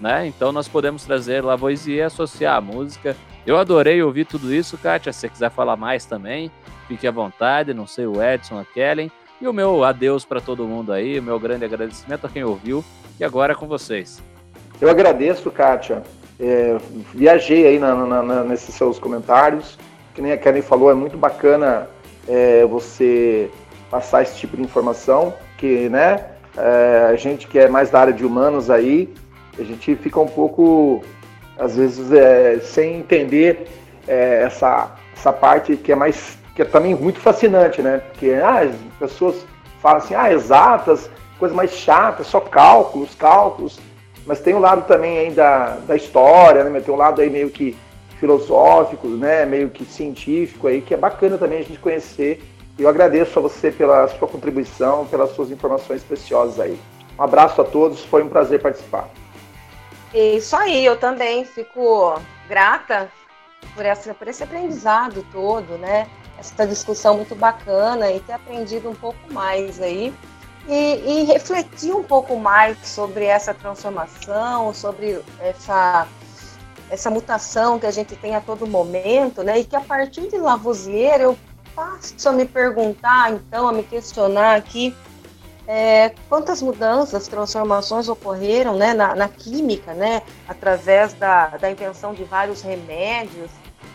Né? 0.00 0.26
Então 0.26 0.50
nós 0.50 0.66
podemos 0.66 1.04
trazer 1.04 1.44
Lavoisier 1.44 2.06
associar 2.06 2.56
a 2.56 2.60
música. 2.60 3.16
Eu 3.46 3.56
adorei 3.56 4.02
ouvir 4.02 4.24
tudo 4.24 4.52
isso, 4.52 4.78
Kátia. 4.78 5.12
Se 5.12 5.20
você 5.20 5.28
quiser 5.28 5.50
falar 5.50 5.76
mais 5.76 6.04
também, 6.04 6.50
fique 6.86 7.06
à 7.06 7.10
vontade, 7.10 7.74
não 7.74 7.86
sei 7.86 8.06
o 8.06 8.22
Edson, 8.22 8.58
a 8.58 8.64
Kellen. 8.64 9.10
E 9.40 9.48
o 9.48 9.52
meu 9.52 9.82
adeus 9.82 10.24
para 10.24 10.40
todo 10.40 10.68
mundo 10.68 10.92
aí, 10.92 11.18
o 11.18 11.22
meu 11.22 11.38
grande 11.40 11.64
agradecimento 11.64 12.26
a 12.26 12.30
quem 12.30 12.44
ouviu. 12.44 12.84
E 13.18 13.24
agora 13.24 13.52
é 13.52 13.56
com 13.56 13.66
vocês. 13.66 14.22
Eu 14.80 14.88
agradeço, 14.88 15.50
Kátia. 15.50 16.02
É, 16.38 16.76
viajei 17.12 17.66
aí 17.66 17.78
na, 17.78 17.94
na, 17.94 18.22
na, 18.22 18.44
nesses 18.44 18.74
seus 18.74 18.98
comentários. 18.98 19.78
Que 20.14 20.22
nem 20.22 20.32
a 20.32 20.36
Kellen 20.36 20.62
falou, 20.62 20.90
é 20.90 20.94
muito 20.94 21.16
bacana 21.16 21.88
é, 22.28 22.64
você 22.66 23.50
passar 23.90 24.22
esse 24.22 24.36
tipo 24.36 24.56
de 24.56 24.62
informação. 24.62 25.34
Que, 25.56 25.88
né, 25.88 26.32
é, 26.56 27.08
a 27.10 27.16
gente 27.16 27.46
que 27.46 27.58
é 27.58 27.68
mais 27.68 27.90
da 27.90 28.00
área 28.00 28.12
de 28.12 28.24
humanos 28.24 28.70
aí, 28.70 29.12
a 29.58 29.62
gente 29.62 29.94
fica 29.96 30.20
um 30.20 30.26
pouco, 30.26 31.02
às 31.62 31.76
vezes, 31.76 32.10
é, 32.12 32.58
sem 32.60 32.96
entender 32.96 33.68
é, 34.08 34.42
essa, 34.42 34.90
essa 35.16 35.32
parte 35.32 35.76
que 35.76 35.92
é 35.92 35.94
mais 35.94 36.36
que 36.56 36.60
é 36.60 36.64
também 36.64 36.94
muito 36.94 37.18
fascinante, 37.18 37.80
né? 37.80 37.98
Porque 37.98 38.30
ah, 38.32 38.60
as 38.60 38.74
pessoas 38.98 39.46
falam 39.80 39.98
assim, 39.98 40.14
ah, 40.14 40.30
exatas, 40.30 41.08
coisa 41.38 41.54
mais 41.54 41.70
chata, 41.70 42.24
só 42.24 42.40
cálculos, 42.40 43.14
cálculos. 43.14 43.80
Mas 44.26 44.40
tem 44.40 44.54
um 44.54 44.58
lado 44.58 44.86
também 44.86 45.18
aí 45.18 45.30
da, 45.30 45.78
da 45.86 45.96
história, 45.96 46.64
né? 46.64 46.80
Tem 46.80 46.92
um 46.92 46.98
lado 46.98 47.22
aí 47.22 47.30
meio 47.30 47.48
que 47.48 47.76
filosófico, 48.18 49.06
né? 49.08 49.46
Meio 49.46 49.70
que 49.70 49.84
científico 49.84 50.66
aí, 50.66 50.82
que 50.82 50.92
é 50.92 50.96
bacana 50.96 51.38
também 51.38 51.60
a 51.60 51.62
gente 51.62 51.78
conhecer. 51.78 52.42
Eu 52.78 52.88
agradeço 52.88 53.38
a 53.38 53.42
você 53.42 53.70
pela 53.70 54.08
sua 54.08 54.28
contribuição, 54.28 55.06
pelas 55.06 55.30
suas 55.30 55.50
informações 55.50 56.02
preciosas 56.02 56.60
aí. 56.60 56.78
Um 57.18 57.22
abraço 57.22 57.62
a 57.62 57.64
todos, 57.64 58.04
foi 58.04 58.22
um 58.22 58.28
prazer 58.28 58.60
participar. 58.60 59.08
Isso 60.14 60.54
aí, 60.56 60.84
eu 60.84 60.96
também 60.96 61.44
fico 61.44 62.20
grata 62.48 63.10
por, 63.74 63.84
essa, 63.84 64.12
por 64.12 64.28
esse 64.28 64.42
aprendizado 64.42 65.24
todo, 65.32 65.78
né? 65.78 66.08
essa 66.42 66.66
discussão 66.66 67.16
muito 67.16 67.34
bacana 67.34 68.10
e 68.10 68.20
ter 68.20 68.32
aprendido 68.32 68.90
um 68.90 68.94
pouco 68.94 69.32
mais 69.32 69.80
aí 69.80 70.12
e, 70.68 70.72
e, 70.74 71.24
refletir 71.24 71.92
um 71.92 72.02
pouco 72.02 72.36
mais 72.36 72.76
sobre 72.86 73.24
essa 73.24 73.54
transformação, 73.54 74.72
sobre 74.74 75.20
essa, 75.40 76.06
essa 76.90 77.10
mutação 77.10 77.78
que 77.78 77.86
a 77.86 77.90
gente 77.90 78.14
tem 78.16 78.34
a 78.34 78.40
todo 78.40 78.66
momento, 78.66 79.42
né? 79.42 79.58
E 79.58 79.64
que 79.64 79.74
a 79.74 79.80
partir 79.80 80.28
de 80.28 80.38
Lavoisier 80.38 81.20
eu 81.20 81.36
passo 81.74 82.28
a 82.28 82.32
me 82.32 82.44
perguntar, 82.44 83.32
então, 83.32 83.66
a 83.66 83.72
me 83.72 83.82
questionar 83.82 84.56
aqui 84.56 84.94
é, 85.66 86.12
quantas 86.28 86.60
mudanças, 86.60 87.28
transformações 87.28 88.08
ocorreram 88.08 88.76
né, 88.76 88.94
na, 88.94 89.14
na 89.14 89.28
química, 89.28 89.94
né? 89.94 90.22
Através 90.48 91.12
da, 91.14 91.48
da 91.48 91.70
invenção 91.70 92.12
de 92.12 92.24
vários 92.24 92.62
remédios, 92.62 93.50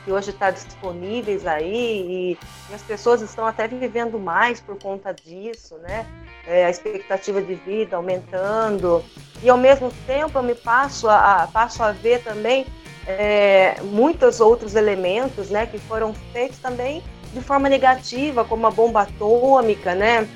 que 0.06 0.12
hoje 0.12 0.30
está 0.30 0.52
disponíveis 0.52 1.46
aí 1.46 1.66
e, 1.66 2.38
e, 2.72 2.74
as 2.74 2.82
pessoas 2.82 3.22
estão 3.22 3.46
até 3.46 3.68
vivendo 3.68 4.18
mais 4.18 4.62
por 4.62 4.78
conta 4.80 5.14
disso, 5.14 5.76
né? 5.80 6.06
É, 6.48 6.66
a 6.66 6.70
expectativa 6.70 7.42
de 7.42 7.56
vida 7.56 7.98
aumentando 7.98 9.04
e 9.44 9.50
ao 9.50 9.58
mesmo 9.58 9.92
tempo 10.06 10.38
eu 10.38 10.44
me 10.44 10.56
passo 10.56 11.10
a, 11.10 11.44
a 11.44 11.48
passo 11.48 11.84
a 11.84 11.92
ver 11.92 12.24
também 12.24 12.66
é, 13.06 13.76
muitos 13.84 14.40
outros 14.40 14.74
elementos, 14.76 15.50
né, 15.50 15.66
que 15.66 15.78
foram 15.78 16.14
feitos 16.32 16.60
também 16.60 17.04
de 17.34 17.42
forma 17.42 17.68
negativa, 17.68 18.46
como 18.46 18.66
a 18.66 18.72
bomba 18.72 19.02
atômica, 19.02 19.94
né? 19.94 20.28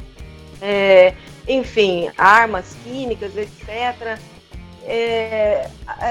É, 0.62 1.14
enfim, 1.48 2.12
armas 2.18 2.76
químicas, 2.84 3.36
etc. 3.36 4.20
É, 4.84 5.70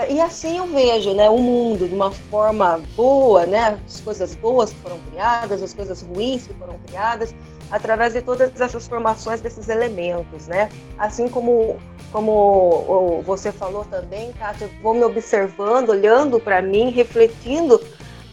e 0.09 0.21
assim 0.21 0.59
eu 0.59 0.67
vejo 0.67 1.13
né, 1.15 1.29
o 1.29 1.39
mundo 1.39 1.89
de 1.89 1.95
uma 1.95 2.11
forma 2.11 2.81
boa, 2.97 3.45
né, 3.45 3.79
as 3.85 4.01
coisas 4.01 4.35
boas 4.37 4.73
que 4.73 4.79
foram 4.79 4.99
criadas, 5.11 5.63
as 5.63 5.75
coisas 5.75 6.03
ruins 6.03 6.47
que 6.47 6.55
foram 6.55 6.79
criadas, 6.87 7.35
através 7.71 8.13
de 8.13 8.23
todas 8.23 8.61
essas 8.61 8.87
formações 8.87 9.41
desses 9.41 9.69
elementos. 9.69 10.46
Né? 10.46 10.69
Assim 10.98 11.29
como, 11.29 11.79
como 12.13 13.23
você 13.25 13.51
falou 13.51 13.85
também, 13.85 14.33
Kátia, 14.33 14.71
vou 14.83 14.94
me 14.94 15.05
observando, 15.05 15.90
olhando 15.90 16.38
para 16.38 16.63
mim, 16.63 16.90
refletindo 16.90 17.81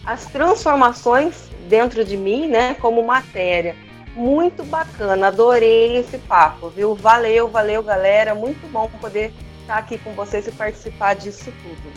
as 0.05 0.25
transformações 0.25 1.49
dentro 1.67 2.05
de 2.05 2.15
mim 2.15 2.47
né, 2.47 2.75
como 2.75 3.03
matéria. 3.03 3.75
Muito 4.17 4.63
bacana, 4.63 5.27
adorei 5.27 5.97
esse 5.97 6.17
papo, 6.17 6.69
viu? 6.69 6.95
Valeu, 6.95 7.47
valeu, 7.47 7.83
galera. 7.83 8.33
Muito 8.33 8.67
bom 8.71 8.89
poder 8.99 9.31
estar 9.61 9.77
aqui 9.77 9.99
com 9.99 10.11
vocês 10.13 10.47
e 10.47 10.51
participar 10.51 11.13
disso 11.13 11.53
tudo. 11.61 11.93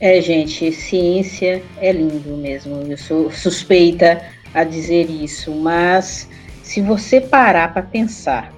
É, 0.00 0.20
gente, 0.20 0.72
ciência 0.72 1.62
é 1.80 1.92
lindo 1.92 2.36
mesmo. 2.36 2.82
Eu 2.82 2.98
sou 2.98 3.30
suspeita 3.30 4.20
a 4.52 4.64
dizer 4.64 5.08
isso, 5.08 5.54
mas 5.54 6.28
se 6.64 6.82
você 6.82 7.20
parar 7.20 7.72
para 7.72 7.82
pensar 7.82 8.52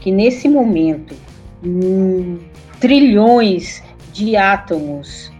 que 0.00 0.10
nesse 0.10 0.48
momento 0.48 1.14
hum, 1.62 2.38
trilhões 2.80 3.82
de 4.10 4.36
átomos 4.36 5.30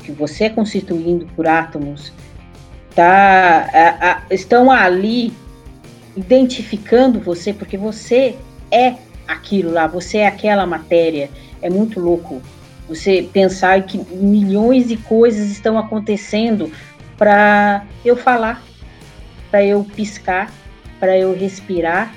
que 0.00 0.12
você 0.12 0.44
é 0.44 0.50
constituindo 0.50 1.24
por 1.34 1.46
átomos 1.46 2.12
tá, 2.94 3.66
a, 3.72 4.10
a, 4.10 4.22
estão 4.30 4.70
ali 4.70 5.32
identificando 6.16 7.20
você 7.20 7.52
porque 7.52 7.76
você 7.76 8.36
é 8.70 8.94
aquilo 9.26 9.72
lá, 9.72 9.86
você 9.86 10.18
é 10.18 10.26
aquela 10.26 10.66
matéria. 10.66 11.30
É 11.60 11.70
muito 11.70 12.00
louco 12.00 12.42
você 12.88 13.28
pensar 13.32 13.82
que 13.84 13.98
milhões 14.14 14.88
de 14.88 14.96
coisas 14.96 15.50
estão 15.50 15.78
acontecendo 15.78 16.70
para 17.16 17.86
eu 18.04 18.16
falar, 18.16 18.62
para 19.50 19.64
eu 19.64 19.84
piscar, 19.84 20.52
para 20.98 21.16
eu 21.16 21.34
respirar. 21.34 22.12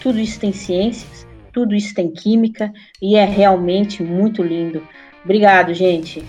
Tudo 0.00 0.18
isso 0.18 0.40
tem 0.40 0.52
ciências, 0.52 1.26
tudo 1.52 1.74
isso 1.74 1.94
tem 1.94 2.10
química 2.10 2.72
e 3.00 3.16
é 3.16 3.24
realmente 3.24 4.02
muito 4.02 4.42
lindo. 4.42 4.82
Obrigado, 5.24 5.74
gente. 5.74 6.24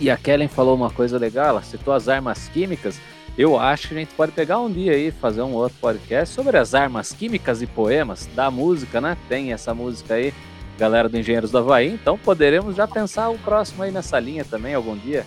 E 0.00 0.08
a 0.08 0.16
Kellen 0.16 0.48
falou 0.48 0.76
uma 0.76 0.90
coisa 0.90 1.18
legal, 1.18 1.48
ela 1.48 1.62
citou 1.62 1.92
as 1.92 2.08
armas 2.08 2.48
químicas. 2.48 3.00
Eu 3.38 3.56
acho 3.56 3.86
que 3.86 3.94
a 3.94 3.98
gente 3.98 4.12
pode 4.16 4.32
pegar 4.32 4.58
um 4.58 4.68
dia 4.68 4.90
aí, 4.90 5.12
fazer 5.12 5.42
um 5.42 5.52
outro 5.52 5.78
podcast 5.80 6.34
sobre 6.34 6.58
as 6.58 6.74
armas 6.74 7.12
químicas 7.12 7.62
e 7.62 7.68
poemas 7.68 8.28
da 8.34 8.50
música, 8.50 9.00
né? 9.00 9.16
Tem 9.28 9.52
essa 9.52 9.72
música 9.72 10.14
aí, 10.14 10.34
galera 10.76 11.08
do 11.08 11.16
Engenheiros 11.16 11.52
do 11.52 11.58
Havaí, 11.58 11.86
então 11.86 12.18
poderemos 12.18 12.74
já 12.74 12.88
pensar 12.88 13.28
o 13.28 13.38
próximo 13.38 13.84
aí 13.84 13.92
nessa 13.92 14.18
linha 14.18 14.44
também 14.44 14.74
algum 14.74 14.96
dia. 14.96 15.24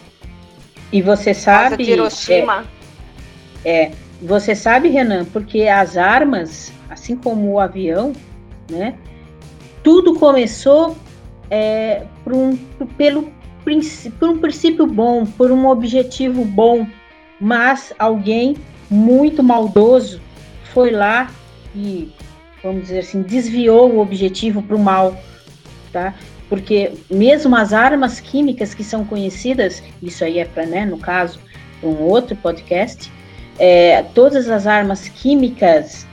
E 0.91 1.01
você 1.01 1.33
sabe. 1.33 1.77
Nossa, 1.77 1.89
Hiroshima. 1.89 2.65
É, 3.63 3.83
é, 3.83 3.91
você 4.21 4.55
sabe, 4.55 4.89
Renan, 4.89 5.23
porque 5.23 5.69
as 5.69 5.95
armas, 5.95 6.69
assim 6.89 7.15
como 7.15 7.49
o 7.49 7.61
avião, 7.61 8.11
né? 8.69 8.93
Tudo 9.81 10.15
começou 10.15 10.97
é, 11.49 12.03
por 12.25 12.33
um, 12.33 12.57
pelo 12.97 13.31
por 14.19 14.29
um 14.29 14.37
princípio 14.39 14.85
bom, 14.85 15.25
por 15.25 15.49
um 15.49 15.67
objetivo 15.67 16.43
bom, 16.43 16.85
mas 17.41 17.91
alguém 17.97 18.55
muito 18.87 19.41
maldoso 19.41 20.21
foi 20.65 20.91
lá 20.91 21.31
e, 21.75 22.13
vamos 22.63 22.83
dizer 22.83 22.99
assim, 22.99 23.23
desviou 23.23 23.91
o 23.91 23.99
objetivo 23.99 24.61
para 24.61 24.75
o 24.75 24.79
mal, 24.79 25.17
tá? 25.91 26.13
Porque 26.47 26.91
mesmo 27.09 27.55
as 27.55 27.73
armas 27.73 28.19
químicas 28.19 28.73
que 28.75 28.83
são 28.83 29.03
conhecidas, 29.03 29.81
isso 30.03 30.23
aí 30.23 30.37
é 30.37 30.45
para, 30.45 30.65
né, 30.65 30.85
no 30.85 30.97
caso, 30.97 31.39
um 31.81 32.03
outro 32.03 32.35
podcast, 32.35 33.11
é, 33.57 34.03
todas 34.13 34.47
as 34.49 34.67
armas 34.67 35.07
químicas, 35.07 36.05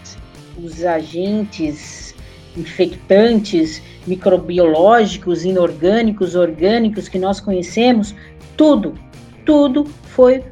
os 0.56 0.84
agentes 0.84 2.14
infectantes, 2.56 3.82
microbiológicos, 4.06 5.44
inorgânicos, 5.44 6.34
orgânicos 6.34 7.08
que 7.08 7.18
nós 7.18 7.38
conhecemos, 7.38 8.14
tudo, 8.56 8.94
tudo 9.44 9.84
foi, 10.04 10.42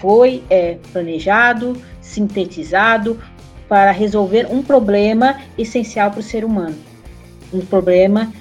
foi 0.00 0.42
é, 0.50 0.78
planejado, 0.92 1.80
sintetizado 2.00 3.20
para 3.68 3.90
resolver 3.90 4.46
um 4.50 4.62
problema 4.62 5.40
essencial 5.58 6.10
para 6.10 6.20
o 6.20 6.22
ser 6.22 6.44
humano. 6.44 6.76
Um 7.52 7.60
problema 7.60 8.32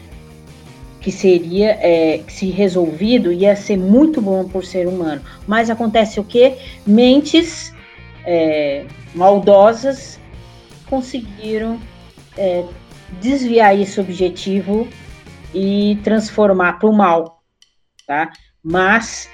que 1.02 1.12
seria, 1.12 1.78
é, 1.82 2.24
se 2.28 2.50
resolvido, 2.50 3.32
ia 3.32 3.56
ser 3.56 3.78
muito 3.78 4.22
bom 4.22 4.48
para 4.48 4.60
o 4.60 4.64
ser 4.64 4.88
humano. 4.88 5.22
Mas 5.48 5.70
acontece 5.70 6.20
o 6.20 6.24
que? 6.24 6.56
Mentes 6.86 7.74
é, 8.26 8.86
maldosas 9.14 10.20
conseguiram 10.90 11.80
é, 12.38 12.66
desviar 13.22 13.80
esse 13.80 14.00
objetivo 14.00 14.88
e 15.54 15.98
transformar 16.04 16.80
para 16.80 16.90
o 16.90 16.94
mal, 16.94 17.42
tá? 18.08 18.32
Mas 18.64 19.30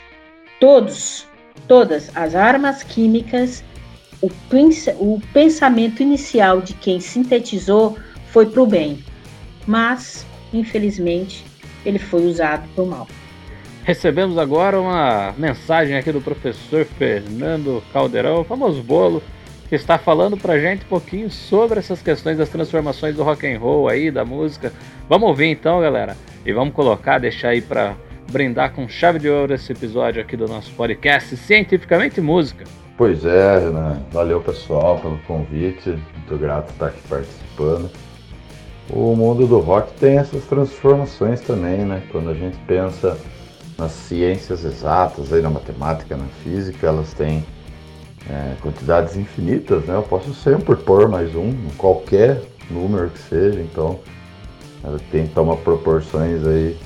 todos, 0.59 1.25
todas 1.67 2.15
as 2.15 2.35
armas 2.35 2.83
químicas, 2.83 3.63
o, 4.21 4.29
o 4.99 5.21
pensamento 5.33 6.01
inicial 6.01 6.61
de 6.61 6.73
quem 6.73 6.99
sintetizou 6.99 7.97
foi 8.27 8.45
para 8.45 8.61
o 8.61 8.67
bem, 8.67 9.03
mas 9.65 10.25
infelizmente 10.53 11.43
ele 11.85 11.99
foi 11.99 12.25
usado 12.25 12.67
para 12.75 12.83
o 12.83 12.87
mal. 12.87 13.07
Recebemos 13.83 14.37
agora 14.37 14.79
uma 14.79 15.33
mensagem 15.37 15.97
aqui 15.97 16.11
do 16.11 16.21
professor 16.21 16.85
Fernando 16.85 17.83
Caldeirão, 17.91 18.43
famoso 18.43 18.83
bolo, 18.83 19.23
que 19.67 19.75
está 19.75 19.97
falando 19.97 20.37
pra 20.37 20.59
gente 20.59 20.85
um 20.85 20.89
pouquinho 20.89 21.31
sobre 21.31 21.79
essas 21.79 22.01
questões 22.01 22.37
das 22.37 22.49
transformações 22.49 23.15
do 23.15 23.23
rock 23.23 23.47
and 23.47 23.57
roll 23.57 23.87
aí, 23.87 24.11
da 24.11 24.23
música. 24.23 24.71
Vamos 25.09 25.29
ouvir 25.29 25.47
então, 25.47 25.81
galera, 25.81 26.15
e 26.45 26.53
vamos 26.53 26.75
colocar, 26.75 27.17
deixar 27.17 27.49
aí 27.49 27.61
para 27.61 27.95
brindar 28.31 28.73
com 28.73 28.87
chave 28.87 29.19
de 29.19 29.29
ouro 29.29 29.53
esse 29.53 29.71
episódio 29.71 30.21
aqui 30.21 30.37
do 30.37 30.47
nosso 30.47 30.71
podcast 30.71 31.35
Cientificamente 31.35 32.21
Música. 32.21 32.63
Pois 32.97 33.25
é, 33.25 33.59
Renan. 33.59 34.01
Valeu 34.11 34.39
pessoal 34.39 34.97
pelo 34.99 35.17
convite. 35.27 35.89
Muito 35.89 36.37
grato 36.39 36.71
estar 36.71 36.87
aqui 36.87 37.01
participando. 37.09 37.91
O 38.89 39.15
mundo 39.15 39.45
do 39.45 39.59
rock 39.59 39.93
tem 39.99 40.17
essas 40.17 40.45
transformações 40.45 41.41
também, 41.41 41.79
né? 41.79 42.01
Quando 42.11 42.29
a 42.29 42.33
gente 42.33 42.57
pensa 42.65 43.17
nas 43.77 43.91
ciências 43.91 44.63
exatas, 44.63 45.33
aí 45.33 45.41
na 45.41 45.49
matemática, 45.49 46.15
na 46.15 46.27
física, 46.43 46.87
elas 46.87 47.13
têm 47.13 47.43
é, 48.29 48.55
quantidades 48.61 49.17
infinitas, 49.17 49.83
né? 49.85 49.95
Eu 49.95 50.03
posso 50.03 50.33
sempre 50.33 50.75
pôr 50.75 51.09
mais 51.09 51.35
um, 51.35 51.53
qualquer 51.77 52.41
número 52.69 53.09
que 53.09 53.19
seja, 53.19 53.59
então 53.59 53.99
ela 54.83 54.99
tem 55.11 55.27
que 55.27 55.33
tomar 55.33 55.57
proporções 55.57 56.45
aí 56.45 56.77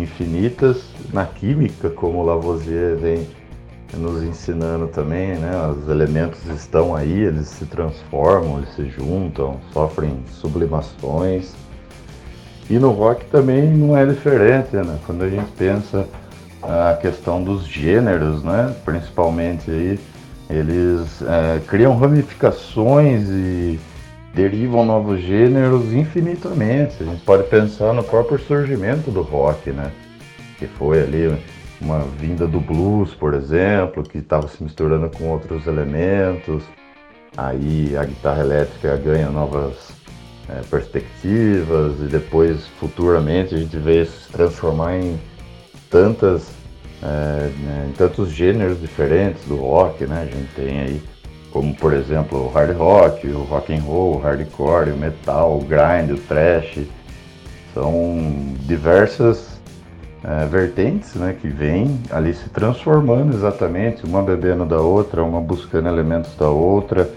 infinitas. 0.00 0.82
Na 1.12 1.26
química, 1.26 1.90
como 1.90 2.22
Lavoisier 2.22 2.96
vem 2.96 3.26
nos 3.96 4.22
ensinando 4.22 4.88
também, 4.88 5.36
né? 5.36 5.50
Os 5.68 5.88
elementos 5.88 6.44
estão 6.46 6.94
aí, 6.94 7.24
eles 7.24 7.48
se 7.48 7.64
transformam, 7.66 8.58
eles 8.58 8.74
se 8.74 8.88
juntam, 8.90 9.58
sofrem 9.72 10.18
sublimações. 10.30 11.54
E 12.68 12.78
no 12.78 12.90
rock 12.90 13.24
também 13.26 13.70
não 13.70 13.96
é 13.96 14.04
diferente, 14.04 14.76
né? 14.76 14.98
Quando 15.06 15.24
a 15.24 15.28
gente 15.28 15.50
pensa 15.52 16.06
a 16.62 16.98
questão 17.00 17.42
dos 17.42 17.66
gêneros, 17.66 18.42
né? 18.42 18.74
Principalmente 18.84 19.70
aí 19.70 19.98
eles 20.50 21.22
é, 21.22 21.60
criam 21.66 21.96
ramificações 21.96 23.28
e 23.28 23.78
derivam 24.38 24.84
novos 24.84 25.20
gêneros 25.20 25.92
infinitamente. 25.92 26.94
A 27.00 27.04
gente 27.04 27.22
pode 27.24 27.42
pensar 27.48 27.92
no 27.92 28.04
próprio 28.04 28.38
surgimento 28.38 29.10
do 29.10 29.20
rock, 29.20 29.72
né? 29.72 29.90
Que 30.60 30.68
foi 30.68 31.02
ali 31.02 31.36
uma 31.80 32.04
vinda 32.20 32.46
do 32.46 32.60
blues, 32.60 33.12
por 33.12 33.34
exemplo, 33.34 34.04
que 34.04 34.18
estava 34.18 34.46
se 34.46 34.62
misturando 34.62 35.10
com 35.10 35.24
outros 35.24 35.66
elementos. 35.66 36.62
Aí 37.36 37.96
a 37.96 38.04
guitarra 38.04 38.42
elétrica 38.42 38.96
ganha 38.96 39.28
novas 39.28 39.90
é, 40.48 40.60
perspectivas 40.70 41.98
e 41.98 42.04
depois, 42.04 42.64
futuramente, 42.78 43.56
a 43.56 43.58
gente 43.58 43.76
vê 43.76 44.02
isso 44.02 44.20
se 44.20 44.32
transformar 44.32 44.98
em 44.98 45.18
tantas 45.90 46.48
é, 47.02 47.50
né, 47.60 47.88
em 47.88 47.92
tantos 47.92 48.30
gêneros 48.30 48.80
diferentes 48.80 49.44
do 49.46 49.56
rock, 49.56 50.04
né? 50.06 50.28
A 50.30 50.36
gente 50.36 50.48
tem 50.54 50.80
aí, 50.80 51.02
como 51.52 51.74
por 51.74 51.92
exemplo, 51.92 52.46
o 52.46 52.48
hard 52.48 52.76
rock, 52.76 53.26
o 53.28 53.42
rock 53.42 53.74
and 53.74 53.82
roll, 53.82 54.16
o 54.16 54.18
hardcore, 54.18 54.90
o 54.90 54.96
metal, 54.96 55.58
o 55.58 55.64
grind, 55.64 56.10
o 56.10 56.18
thrash. 56.18 56.80
São 57.74 58.54
diversas 58.60 59.60
é, 60.24 60.46
vertentes 60.46 61.14
né, 61.14 61.36
que 61.40 61.48
vêm 61.48 62.00
ali 62.10 62.34
se 62.34 62.48
transformando 62.50 63.34
exatamente, 63.34 64.04
uma 64.04 64.22
bebendo 64.22 64.64
da 64.64 64.80
outra, 64.80 65.22
uma 65.22 65.40
buscando 65.40 65.88
elementos 65.88 66.34
da 66.36 66.48
outra. 66.48 67.08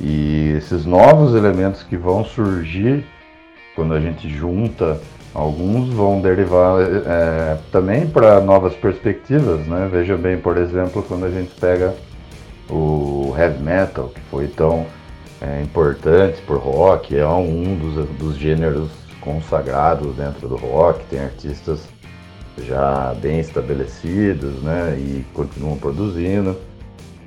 E 0.00 0.54
esses 0.56 0.84
novos 0.84 1.34
elementos 1.34 1.82
que 1.82 1.96
vão 1.96 2.24
surgir 2.24 3.04
quando 3.74 3.94
a 3.94 4.00
gente 4.00 4.28
junta 4.28 5.00
Alguns 5.34 5.92
vão 5.94 6.20
derivar 6.20 6.80
é, 6.80 7.58
também 7.70 8.06
para 8.06 8.40
novas 8.40 8.74
perspectivas, 8.74 9.66
né? 9.66 9.88
Veja 9.90 10.16
bem, 10.16 10.38
por 10.38 10.56
exemplo, 10.56 11.00
quando 11.06 11.26
a 11.26 11.30
gente 11.30 11.54
pega 11.60 11.94
o 12.68 12.74
heavy 13.38 13.62
metal, 13.62 14.08
que 14.08 14.20
foi 14.22 14.48
tão 14.48 14.86
é, 15.40 15.62
importante 15.62 16.42
por 16.42 16.58
rock, 16.58 17.16
é 17.16 17.26
um 17.26 17.76
dos, 17.76 18.08
dos 18.18 18.36
gêneros 18.36 18.90
consagrados 19.20 20.16
dentro 20.16 20.48
do 20.48 20.56
rock, 20.56 21.04
tem 21.06 21.20
artistas 21.20 21.88
já 22.66 23.14
bem 23.20 23.38
estabelecidos, 23.38 24.62
né? 24.62 24.96
E 24.98 25.24
continuam 25.32 25.76
produzindo. 25.76 26.56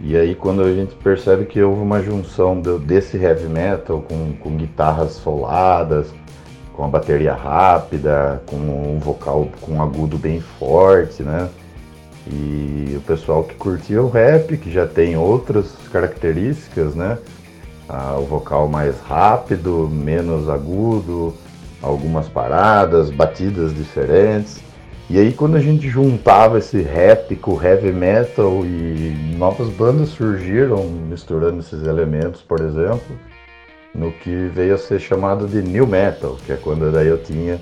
E 0.04 0.18
aí 0.18 0.36
quando 0.36 0.62
a 0.62 0.74
gente 0.74 0.96
percebe 0.96 1.46
que 1.46 1.62
houve 1.62 1.82
uma 1.82 2.02
junção 2.02 2.60
do, 2.60 2.80
desse 2.80 3.18
heavy 3.18 3.48
metal 3.48 4.02
com, 4.02 4.34
com 4.34 4.58
guitarras 4.58 5.12
soladas, 5.14 6.12
com 6.74 6.84
a 6.84 6.88
bateria 6.88 7.34
rápida, 7.34 8.42
com 8.48 8.56
um 8.56 9.00
vocal 9.00 9.48
com 9.62 9.76
um 9.76 9.82
agudo 9.82 10.18
bem 10.18 10.42
forte, 10.42 11.22
né? 11.22 11.50
E 12.28 12.96
o 12.96 13.02
pessoal 13.02 13.44
que 13.44 13.56
curtia 13.56 14.02
o 14.02 14.10
rap, 14.10 14.58
que 14.58 14.72
já 14.72 14.86
tem 14.86 15.18
outras 15.18 15.72
características, 15.92 16.94
né? 16.94 17.18
Ah, 17.90 18.18
o 18.18 18.26
vocal 18.26 18.68
mais 18.68 19.00
rápido, 19.02 19.90
menos 19.92 20.48
agudo, 20.48 21.34
algumas 21.82 22.28
paradas, 22.28 23.10
batidas 23.10 23.74
diferentes. 23.74 24.62
E 25.10 25.20
aí 25.20 25.34
quando 25.34 25.58
a 25.58 25.60
gente 25.60 25.90
juntava 25.90 26.60
esse 26.60 26.82
rap 26.82 27.36
com 27.36 27.62
heavy 27.62 27.92
metal 27.92 28.64
e 28.64 29.36
novas 29.38 29.68
bandas 29.70 30.10
surgiram 30.10 30.86
misturando 30.86 31.60
esses 31.60 31.84
elementos, 31.84 32.42
por 32.42 32.62
exemplo, 32.62 33.18
no 33.94 34.12
que 34.12 34.48
veio 34.54 34.76
a 34.76 34.78
ser 34.78 35.00
chamado 35.02 35.48
de 35.48 35.62
new 35.62 35.86
metal, 35.86 36.38
que 36.46 36.54
é 36.54 36.56
quando 36.56 36.90
daí 36.92 37.08
eu 37.08 37.22
tinha 37.22 37.60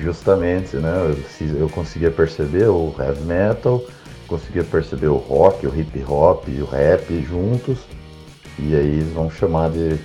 justamente, 0.00 0.76
né, 0.76 1.14
eu, 1.58 1.68
conseguia 1.68 2.10
perceber 2.10 2.68
o 2.68 2.94
heavy 2.98 3.22
metal, 3.22 3.82
conseguia 4.26 4.64
perceber 4.64 5.08
o 5.08 5.16
rock, 5.16 5.66
o 5.66 5.78
hip 5.78 6.04
hop 6.08 6.48
e 6.48 6.60
o 6.60 6.66
rap 6.66 7.20
juntos, 7.22 7.78
e 8.58 8.74
aí 8.74 8.86
eles 8.86 9.12
vão 9.12 9.30
chamar 9.30 9.70
de 9.70 9.98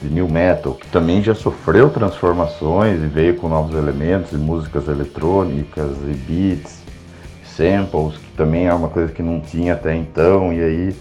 de 0.00 0.12
new 0.12 0.28
metal, 0.28 0.74
que 0.74 0.86
também 0.88 1.22
já 1.22 1.34
sofreu 1.34 1.90
transformações 1.90 3.02
e 3.02 3.06
veio 3.06 3.36
com 3.36 3.48
novos 3.48 3.74
elementos 3.74 4.32
e 4.32 4.36
músicas 4.36 4.88
eletrônicas 4.88 5.96
e 6.02 6.14
beats, 6.14 6.82
samples, 7.44 8.18
que 8.18 8.36
também 8.36 8.66
é 8.66 8.74
uma 8.74 8.88
coisa 8.88 9.12
que 9.12 9.22
não 9.22 9.40
tinha 9.40 9.74
até 9.74 9.94
então 9.94 10.52
e 10.52 10.60
aí 10.60 10.96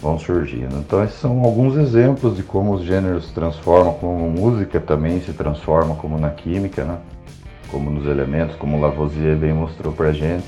vão 0.00 0.18
surgindo. 0.18 0.76
Então 0.78 1.02
esses 1.02 1.18
são 1.18 1.40
alguns 1.40 1.76
exemplos 1.76 2.36
de 2.36 2.42
como 2.42 2.74
os 2.74 2.84
gêneros 2.84 3.26
se 3.26 3.34
transformam, 3.34 3.94
como 3.94 4.30
música 4.30 4.80
também 4.80 5.20
se 5.20 5.32
transforma, 5.32 5.96
como 5.96 6.18
na 6.18 6.30
química, 6.30 6.84
né? 6.84 6.98
Como 7.70 7.90
nos 7.90 8.06
elementos, 8.06 8.56
como 8.56 8.80
Lavoisier 8.80 9.36
bem 9.36 9.52
mostrou 9.52 9.92
pra 9.92 10.12
gente, 10.12 10.46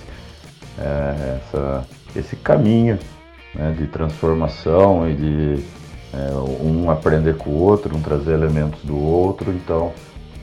é, 0.78 1.38
essa, 1.38 1.86
esse 2.16 2.36
caminho 2.36 2.98
né, 3.54 3.74
de 3.78 3.86
transformação 3.86 5.08
e 5.08 5.14
de 5.14 5.64
é, 6.14 6.32
um 6.62 6.90
aprender 6.90 7.36
com 7.36 7.50
o 7.50 7.58
outro, 7.58 7.96
um 7.96 8.00
trazer 8.00 8.32
elementos 8.32 8.82
do 8.84 8.98
outro, 8.98 9.50
então 9.52 9.92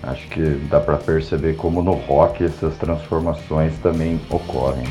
acho 0.01 0.27
que 0.29 0.41
dá 0.69 0.79
para 0.79 0.97
perceber 0.97 1.55
como 1.55 1.81
no 1.81 1.93
rock 1.93 2.43
essas 2.43 2.75
transformações 2.77 3.73
também 3.79 4.19
ocorrem. 4.29 4.87